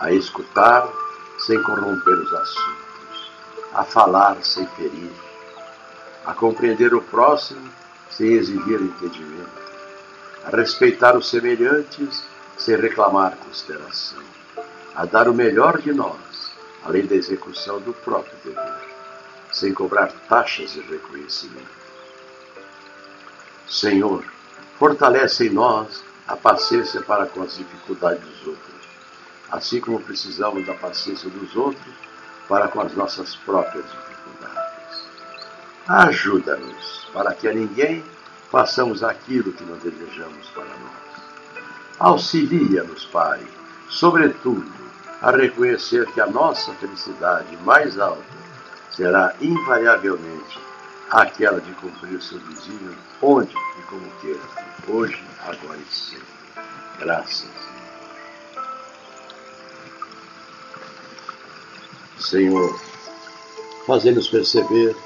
a 0.00 0.10
escutar 0.10 0.90
sem 1.38 1.62
corromper 1.62 2.14
os 2.14 2.32
assuntos, 2.32 3.30
a 3.74 3.84
falar 3.84 4.42
sem 4.42 4.66
ferir, 4.68 5.12
a 6.24 6.32
compreender 6.32 6.94
o 6.94 7.02
próximo 7.02 7.70
sem 8.10 8.32
exigir 8.32 8.80
entendimento, 8.80 9.60
a 10.46 10.56
respeitar 10.56 11.16
os 11.16 11.28
semelhantes 11.28 12.24
sem 12.56 12.76
reclamar 12.76 13.36
consideração, 13.36 14.22
a 14.94 15.04
dar 15.04 15.28
o 15.28 15.34
melhor 15.34 15.78
de 15.78 15.92
nós, 15.92 16.50
além 16.82 17.04
da 17.04 17.14
execução 17.14 17.78
do 17.78 17.92
próprio 17.92 18.36
dever, 18.42 18.88
sem 19.52 19.74
cobrar 19.74 20.10
taxas 20.30 20.72
de 20.72 20.80
reconhecimento. 20.80 21.80
Senhor, 23.68 24.24
fortalece 24.78 25.46
em 25.46 25.50
nós 25.50 26.02
a 26.26 26.36
paciência 26.36 27.02
para 27.02 27.26
com 27.26 27.42
as 27.42 27.56
dificuldades 27.56 28.24
dos 28.24 28.46
outros 28.46 28.79
assim 29.50 29.80
como 29.80 30.00
precisamos 30.00 30.66
da 30.66 30.74
paciência 30.74 31.28
dos 31.28 31.54
outros 31.56 31.94
para 32.48 32.68
com 32.68 32.80
as 32.80 32.94
nossas 32.94 33.36
próprias 33.36 33.84
dificuldades. 33.84 35.08
Ajuda-nos 35.88 37.08
para 37.12 37.34
que 37.34 37.48
a 37.48 37.52
ninguém 37.52 38.04
façamos 38.50 39.02
aquilo 39.02 39.52
que 39.52 39.64
não 39.64 39.76
desejamos 39.78 40.48
para 40.50 40.64
nós. 40.64 41.62
Auxilia-nos, 41.98 43.04
Pai, 43.06 43.40
sobretudo, 43.88 44.72
a 45.20 45.30
reconhecer 45.30 46.06
que 46.12 46.20
a 46.20 46.26
nossa 46.26 46.72
felicidade 46.74 47.56
mais 47.58 47.98
alta 47.98 48.24
será 48.90 49.34
invariavelmente 49.40 50.58
aquela 51.10 51.60
de 51.60 51.72
cumprir 51.74 52.16
o 52.16 52.22
seu 52.22 52.38
desígnio 52.38 52.96
onde 53.20 53.52
e 53.52 53.82
como 53.82 54.10
queira, 54.20 54.40
hoje, 54.88 55.22
agora 55.46 55.78
e 55.78 55.94
sempre. 55.94 56.26
Graças 56.98 57.69
Senhor, 62.20 62.78
fazendo-nos 63.86 64.28
perceber 64.28 64.96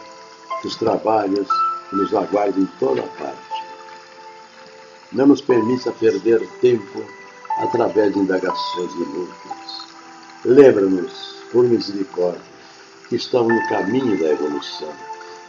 os 0.64 0.76
trabalhos 0.76 1.48
que 1.88 1.96
nos 1.96 2.14
aguardam 2.14 2.62
em 2.62 2.66
toda 2.78 3.02
parte. 3.02 3.38
Não 5.12 5.26
nos 5.26 5.40
permita 5.40 5.92
perder 5.92 6.46
tempo 6.60 7.04
através 7.58 8.12
de 8.12 8.18
indagações 8.18 8.92
inúteis. 8.92 9.84
Lembra-nos, 10.44 11.12
por 11.52 11.64
misericórdia, 11.64 12.40
que 13.08 13.16
estamos 13.16 13.54
no 13.54 13.68
caminho 13.68 14.18
da 14.18 14.30
evolução 14.30 14.92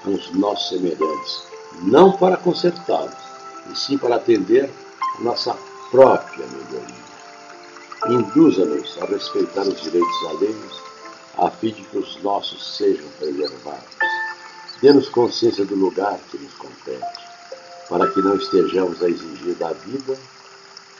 com 0.03 0.13
os 0.13 0.31
nossos 0.33 0.69
semelhantes, 0.69 1.43
não 1.81 2.11
para 2.11 2.37
consertá-los, 2.37 3.13
e 3.71 3.75
sim 3.75 3.97
para 3.97 4.17
atender 4.17 4.69
a 5.17 5.23
nossa 5.23 5.55
própria 5.89 6.45
melhoria. 6.45 7.05
Induza-nos 8.07 8.97
a 9.01 9.05
respeitar 9.05 9.63
os 9.63 9.81
direitos 9.81 10.25
alheios 10.29 10.84
a 11.37 11.49
fim 11.49 11.71
de 11.71 11.81
que 11.83 11.97
os 11.97 12.21
nossos 12.23 12.77
sejam 12.77 13.07
preservados. 13.19 13.95
Dê-nos 14.81 15.09
consciência 15.09 15.65
do 15.65 15.75
lugar 15.75 16.17
que 16.29 16.37
nos 16.37 16.53
compete, 16.53 17.05
para 17.89 18.07
que 18.07 18.21
não 18.21 18.35
estejamos 18.35 19.01
a 19.01 19.09
exigir 19.09 19.55
da 19.55 19.73
vida 19.73 20.17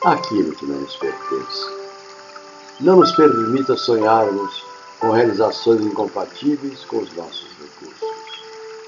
aquilo 0.04 0.56
que 0.56 0.66
não 0.66 0.82
nos 0.82 0.96
pertence. 0.98 1.86
Não 2.80 2.98
nos 2.98 3.12
permita 3.14 3.76
sonharmos 3.76 4.64
com 5.00 5.12
realizações 5.12 5.82
incompatíveis 5.82 6.84
com 6.86 6.98
os 6.98 7.14
nossos 7.14 7.48
recursos. 7.60 8.10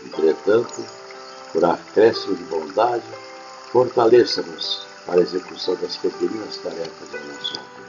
Entretanto, 0.05 0.86
por 1.51 1.63
acréscimo 1.65 2.36
de 2.36 2.43
bondade, 2.45 3.03
fortaleça-nos 3.71 4.86
para 5.05 5.19
a 5.19 5.23
execução 5.23 5.75
das 5.75 5.97
pequenas 5.97 6.57
tarefas 6.57 7.13
ao 7.13 7.27
nosso 7.27 7.60
alcance. 7.60 7.87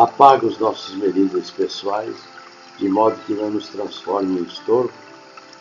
Apaga 0.00 0.46
os 0.46 0.58
nossos 0.58 0.94
melindres 0.94 1.50
pessoais 1.50 2.16
de 2.78 2.88
modo 2.88 3.20
que 3.26 3.34
não 3.34 3.50
nos 3.50 3.68
transforme 3.68 4.40
em 4.40 4.44
estorvo 4.44 4.90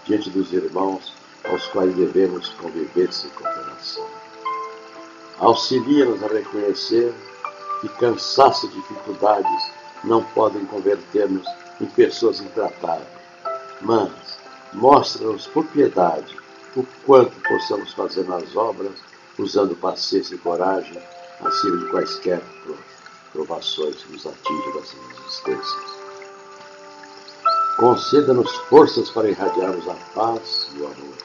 diante 0.06 0.30
dos 0.30 0.54
irmãos 0.54 1.13
aos 1.43 1.67
quais 1.67 1.93
devemos 1.93 2.47
conviver 2.52 3.12
sem 3.12 3.30
cooperação. 3.32 4.08
Auxilia-nos 5.39 6.23
a 6.23 6.28
reconhecer 6.28 7.13
que 7.82 7.89
cansaço 7.89 8.67
e 8.67 8.69
dificuldades 8.69 9.71
não 10.06 10.23
podem 10.23 10.63
converter-nos 10.67 11.45
em 11.82 11.86
pessoas 11.88 12.39
intratáveis, 12.39 13.10
mas 13.82 14.39
mostra-nos 14.71 15.47
por 15.47 15.65
piedade 15.65 16.38
o 16.78 16.86
quanto 17.06 17.36
possamos 17.41 17.91
fazer 17.91 18.23
nas 18.23 18.56
obras 18.56 18.93
usando 19.38 19.75
paciência 19.75 20.36
e 20.36 20.38
coragem 20.38 20.97
acima 21.41 21.75
de 21.75 21.91
quaisquer 21.91 22.41
provações 23.32 23.96
que 23.98 24.12
nos 24.12 24.26
atingem 24.26 24.74
das 24.74 24.96
existências. 25.26 26.00
Conceda-nos 27.78 28.52
forças 28.70 29.10
para 29.10 29.30
irradiarmos 29.30 29.88
a 29.88 29.94
paz 30.13 30.70
e 30.76 30.82
o 30.82 30.86
amor 30.86 31.18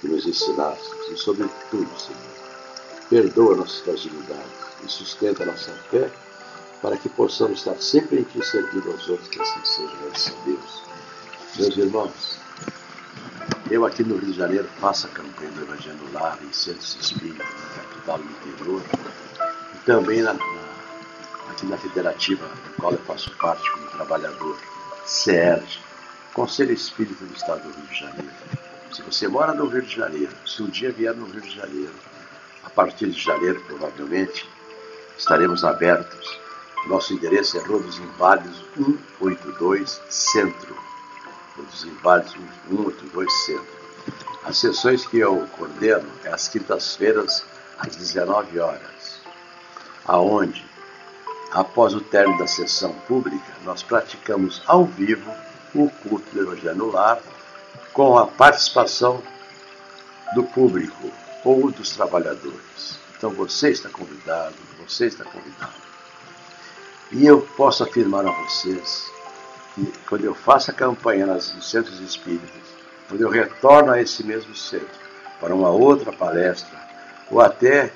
que 0.00 0.08
nos 0.08 0.26
ensinastes 0.26 1.08
e, 1.10 1.16
sobretudo, 1.16 1.88
Senhor, 1.98 2.20
perdoa 3.08 3.56
nossas 3.56 3.80
fragilidades 3.80 4.64
e 4.84 4.88
sustenta 4.88 5.44
nossa 5.44 5.72
fé 5.90 6.10
para 6.80 6.96
que 6.98 7.08
possamos 7.08 7.60
estar 7.60 7.76
sempre 7.80 8.20
em 8.20 8.24
Ti 8.24 8.44
servindo 8.44 8.90
aos 8.92 9.08
outros, 9.08 9.28
que 9.28 9.40
assim 9.40 9.64
seja, 9.64 9.96
graças 10.04 10.34
a 10.34 10.44
Deus. 10.44 10.82
Meus 11.56 11.76
irmãos, 11.78 12.38
eu 13.70 13.86
aqui 13.86 14.04
no 14.04 14.16
Rio 14.16 14.32
de 14.32 14.38
Janeiro 14.38 14.68
faço 14.78 15.06
a 15.06 15.10
campanha 15.10 15.50
do 15.52 15.62
Evangelho 15.62 16.12
Lar, 16.12 16.38
em 16.42 16.52
centros 16.52 16.96
espíritas, 17.00 17.46
na 17.48 17.82
capital 17.82 18.18
do 18.18 18.24
interior, 18.24 18.82
e 19.74 19.78
também 19.86 20.20
na, 20.20 20.34
aqui 21.54 21.66
na 21.66 21.78
federativa, 21.78 22.46
da 22.46 22.70
qual 22.76 22.92
eu 22.92 22.98
faço 22.98 23.30
parte 23.36 23.70
como 23.70 23.86
trabalhador, 23.90 24.58
CERJ, 25.06 25.80
Conselho 26.32 26.72
Espírita 26.72 27.24
do 27.24 27.32
Estado 27.32 27.62
do 27.62 27.70
Rio 27.70 27.86
de 27.86 27.94
Janeiro. 27.94 28.32
Se 28.92 29.02
você 29.02 29.28
mora 29.28 29.54
no 29.54 29.68
Rio 29.68 29.82
de 29.82 29.94
Janeiro, 29.94 30.32
se 30.44 30.62
um 30.62 30.68
dia 30.68 30.90
vier 30.90 31.14
no 31.14 31.26
Rio 31.26 31.40
de 31.40 31.54
Janeiro, 31.54 31.94
a 32.64 32.70
partir 32.70 33.08
de 33.08 33.20
janeiro, 33.20 33.60
provavelmente, 33.66 34.48
estaremos 35.16 35.64
abertos. 35.64 36.40
Nosso 36.88 37.14
endereço 37.14 37.56
é 37.56 37.60
Rua 37.60 37.80
dos 37.80 37.98
Inválidos 37.98 38.64
182 38.74 40.00
Centro. 40.10 40.74
Rua 41.56 41.66
dos 41.66 41.84
Inválidos 41.84 42.32
182 42.68 43.32
Centro. 43.44 43.84
As 44.44 44.58
sessões 44.58 45.06
que 45.06 45.18
eu 45.18 45.46
coordeno 45.56 46.08
é 46.24 46.30
às 46.30 46.48
quintas-feiras, 46.48 47.44
às 47.78 47.94
19 47.96 48.58
horas, 48.58 49.20
aonde, 50.04 50.64
após 51.54 51.94
o 51.94 52.00
término 52.00 52.36
da 52.36 52.48
sessão 52.48 52.92
pública, 53.06 53.52
nós 53.64 53.80
praticamos 53.80 54.60
ao 54.66 54.84
vivo 54.84 55.32
o 55.72 55.88
culto 55.88 56.28
do 56.32 56.42
Evangelho 56.42 56.76
no 56.76 56.90
Lar, 56.90 57.20
com 57.92 58.18
a 58.18 58.26
participação 58.26 59.22
do 60.34 60.42
público 60.42 61.10
ou 61.44 61.70
dos 61.70 61.90
trabalhadores. 61.90 62.98
Então 63.16 63.30
você 63.30 63.70
está 63.70 63.88
convidado, 63.88 64.56
você 64.84 65.06
está 65.06 65.24
convidado. 65.24 65.72
E 67.12 67.24
eu 67.24 67.40
posso 67.56 67.84
afirmar 67.84 68.26
a 68.26 68.32
vocês 68.32 69.08
que 69.76 69.92
quando 70.08 70.24
eu 70.24 70.34
faço 70.34 70.72
a 70.72 70.74
campanha 70.74 71.24
nos 71.26 71.70
centros 71.70 72.00
espíritas, 72.00 72.62
quando 73.08 73.20
eu 73.20 73.30
retorno 73.30 73.92
a 73.92 74.00
esse 74.00 74.24
mesmo 74.24 74.56
centro 74.56 74.88
para 75.38 75.54
uma 75.54 75.68
outra 75.68 76.12
palestra, 76.12 76.76
ou 77.30 77.40
até 77.40 77.92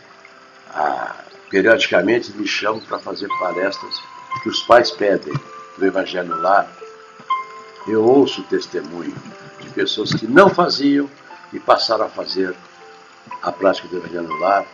ah, 0.70 1.24
periodicamente 1.50 2.32
me 2.32 2.46
chamam 2.46 2.80
para 2.80 2.98
fazer 2.98 3.28
palestras 3.38 4.00
que 4.42 4.48
os 4.48 4.62
pais 4.62 4.90
pedem 4.90 5.34
do 5.76 5.86
Evangelho 5.86 6.40
Lar, 6.40 6.68
eu 7.86 8.04
ouço 8.04 8.42
testemunho 8.44 9.14
de 9.60 9.70
pessoas 9.70 10.12
que 10.12 10.26
não 10.26 10.50
faziam 10.50 11.08
e 11.52 11.58
passaram 11.58 12.04
a 12.04 12.08
fazer 12.08 12.54
a 13.42 13.50
prática 13.50 13.88
do 13.88 13.96
Evangelho 13.96 14.38
lar, 14.38 14.66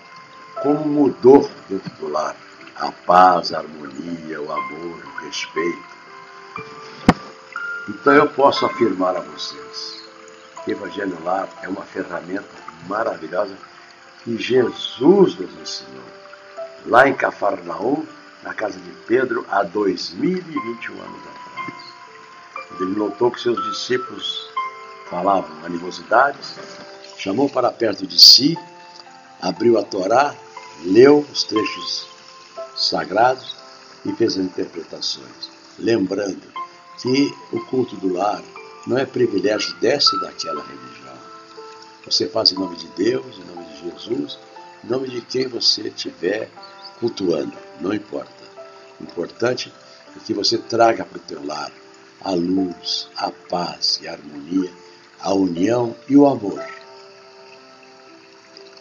como 0.63 0.85
mudou 0.85 1.49
dentro 1.69 1.91
do 1.97 2.09
lar 2.09 2.35
a 2.77 2.91
paz, 2.91 3.53
a 3.53 3.59
harmonia, 3.59 4.41
o 4.41 4.51
amor, 4.51 5.05
o 5.05 5.25
respeito. 5.25 5.95
Então 7.89 8.13
eu 8.15 8.29
posso 8.31 8.67
afirmar 8.67 9.17
a 9.17 9.21
vocês 9.21 10.03
que 10.65 10.73
o 10.73 10.77
Evangelho 10.77 11.17
lar 11.23 11.49
é 11.63 11.69
uma 11.69 11.83
ferramenta 11.83 12.45
maravilhosa 12.89 13.57
que 14.25 14.37
Jesus 14.37 15.39
nos 15.39 15.61
ensinou. 15.61 16.24
Lá 16.87 17.09
em 17.09 17.15
Cafarnaum, 17.15 18.05
na 18.43 18.53
casa 18.53 18.79
de 18.79 18.91
Pedro, 19.07 19.47
há 19.49 19.63
2021 19.63 20.93
anos 21.01 21.21
atrás. 21.21 22.81
Ele 22.81 22.97
notou 22.97 23.31
que 23.31 23.41
seus 23.41 23.63
discípulos 23.71 24.51
falavam 25.09 25.65
animosidades, 25.65 26.55
chamou 27.17 27.49
para 27.49 27.73
perto 27.73 28.07
de 28.07 28.21
si, 28.21 28.59
abriu 29.41 29.79
a 29.79 29.83
Torá, 29.83 30.35
leu 30.85 31.27
os 31.33 31.45
trechos 31.45 32.07
sagrados 32.77 33.57
e 34.05 34.13
fez 34.13 34.33
as 34.33 34.45
interpretações, 34.45 35.51
lembrando 35.79 36.43
que 37.01 37.35
o 37.53 37.61
culto 37.67 37.97
do 37.97 38.13
lar 38.13 38.43
não 38.87 38.99
é 38.99 39.07
privilégio 39.07 39.75
dessa 39.77 40.15
e 40.17 40.21
daquela 40.21 40.63
religião. 40.63 41.15
Você 42.05 42.29
faz 42.29 42.53
em 42.53 42.57
nome 42.57 42.77
de 42.77 42.89
Deus, 42.89 43.39
em 43.39 43.55
nome 43.55 43.65
de 43.69 43.91
Jesus, 43.91 44.39
em 44.85 44.89
nome 44.89 45.09
de 45.09 45.23
quem 45.23 45.49
você 45.49 45.89
estiver 45.89 46.51
cultuando, 47.01 47.53
não 47.81 47.93
importa. 47.93 48.33
O 49.01 49.05
importante 49.05 49.73
é 50.17 50.21
que 50.25 50.33
você 50.33 50.59
traga 50.59 51.05
para 51.05 51.19
o 51.19 51.21
teu 51.21 51.45
lar 51.45 51.73
a 52.21 52.31
luz, 52.31 53.09
a 53.17 53.31
paz 53.31 54.01
e 54.03 54.09
a 54.09 54.13
harmonia, 54.13 54.73
a 55.21 55.35
união 55.35 55.95
e 56.09 56.17
o 56.17 56.27
amor. 56.27 56.65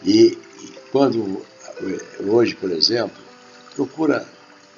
E 0.02 0.38
quando, 0.90 1.44
hoje, 2.26 2.54
por 2.54 2.70
exemplo, 2.70 3.22
procura 3.74 4.26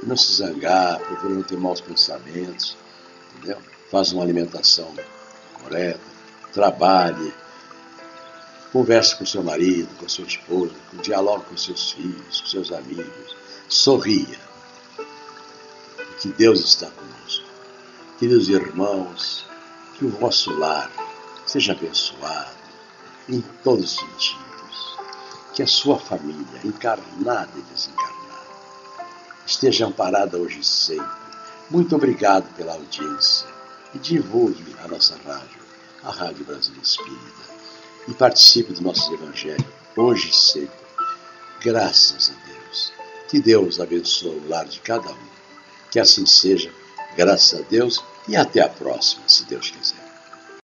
não 0.02 0.16
se 0.16 0.32
zangar, 0.34 0.98
procura 1.00 1.34
não 1.34 1.42
ter 1.42 1.56
maus 1.56 1.80
pensamentos, 1.80 2.76
entendeu? 3.36 3.58
Faz 3.90 4.12
uma 4.12 4.22
alimentação 4.22 4.92
correta, 5.62 6.00
trabalhe, 6.52 7.32
converse 8.72 9.16
com 9.16 9.26
seu 9.26 9.42
marido, 9.42 9.88
com 9.98 10.08
sua 10.08 10.26
esposa, 10.26 10.74
dialogue 11.02 11.44
com 11.46 11.56
seus 11.56 11.92
filhos, 11.92 12.40
com 12.40 12.46
seus 12.46 12.72
amigos, 12.72 13.36
sorria. 13.68 14.38
Que 16.20 16.28
Deus 16.28 16.60
está 16.60 16.90
conosco. 16.90 17.46
Queridos 18.18 18.48
irmãos, 18.48 19.46
que 19.94 20.04
o 20.04 20.08
vosso 20.08 20.50
lar 20.58 20.90
seja 21.46 21.72
abençoado 21.72 22.56
em 23.28 23.42
todos 23.62 23.84
os 23.84 23.96
sentidos 23.96 24.46
que 25.56 25.62
a 25.62 25.66
sua 25.66 25.98
família, 25.98 26.60
encarnada 26.62 27.50
e 27.56 27.62
desencarnada, 27.62 28.16
esteja 29.46 29.86
amparada 29.86 30.36
hoje 30.36 30.60
e 30.60 30.64
sempre. 30.64 31.16
Muito 31.70 31.96
obrigado 31.96 32.54
pela 32.54 32.74
audiência 32.74 33.48
e 33.94 33.98
divulgue 33.98 34.76
a 34.84 34.86
nossa 34.86 35.16
rádio, 35.24 35.62
a 36.04 36.10
Rádio 36.10 36.44
Brasil 36.44 36.74
Espírita, 36.82 37.55
e 38.08 38.14
participe 38.14 38.72
do 38.72 38.82
nosso 38.82 39.12
Evangelho 39.12 39.64
hoje 39.96 40.30
e 40.30 40.34
sempre. 40.34 40.86
Graças 41.60 42.30
a 42.30 42.46
Deus. 42.46 42.92
Que 43.28 43.40
Deus 43.40 43.80
abençoe 43.80 44.36
o 44.36 44.48
lar 44.48 44.66
de 44.66 44.80
cada 44.80 45.10
um. 45.10 45.26
Que 45.90 45.98
assim 45.98 46.26
seja, 46.26 46.72
graças 47.16 47.60
a 47.60 47.62
Deus, 47.62 48.02
e 48.28 48.36
até 48.36 48.60
a 48.60 48.68
próxima, 48.68 49.22
se 49.26 49.44
Deus 49.44 49.70
quiser. 49.70 50.05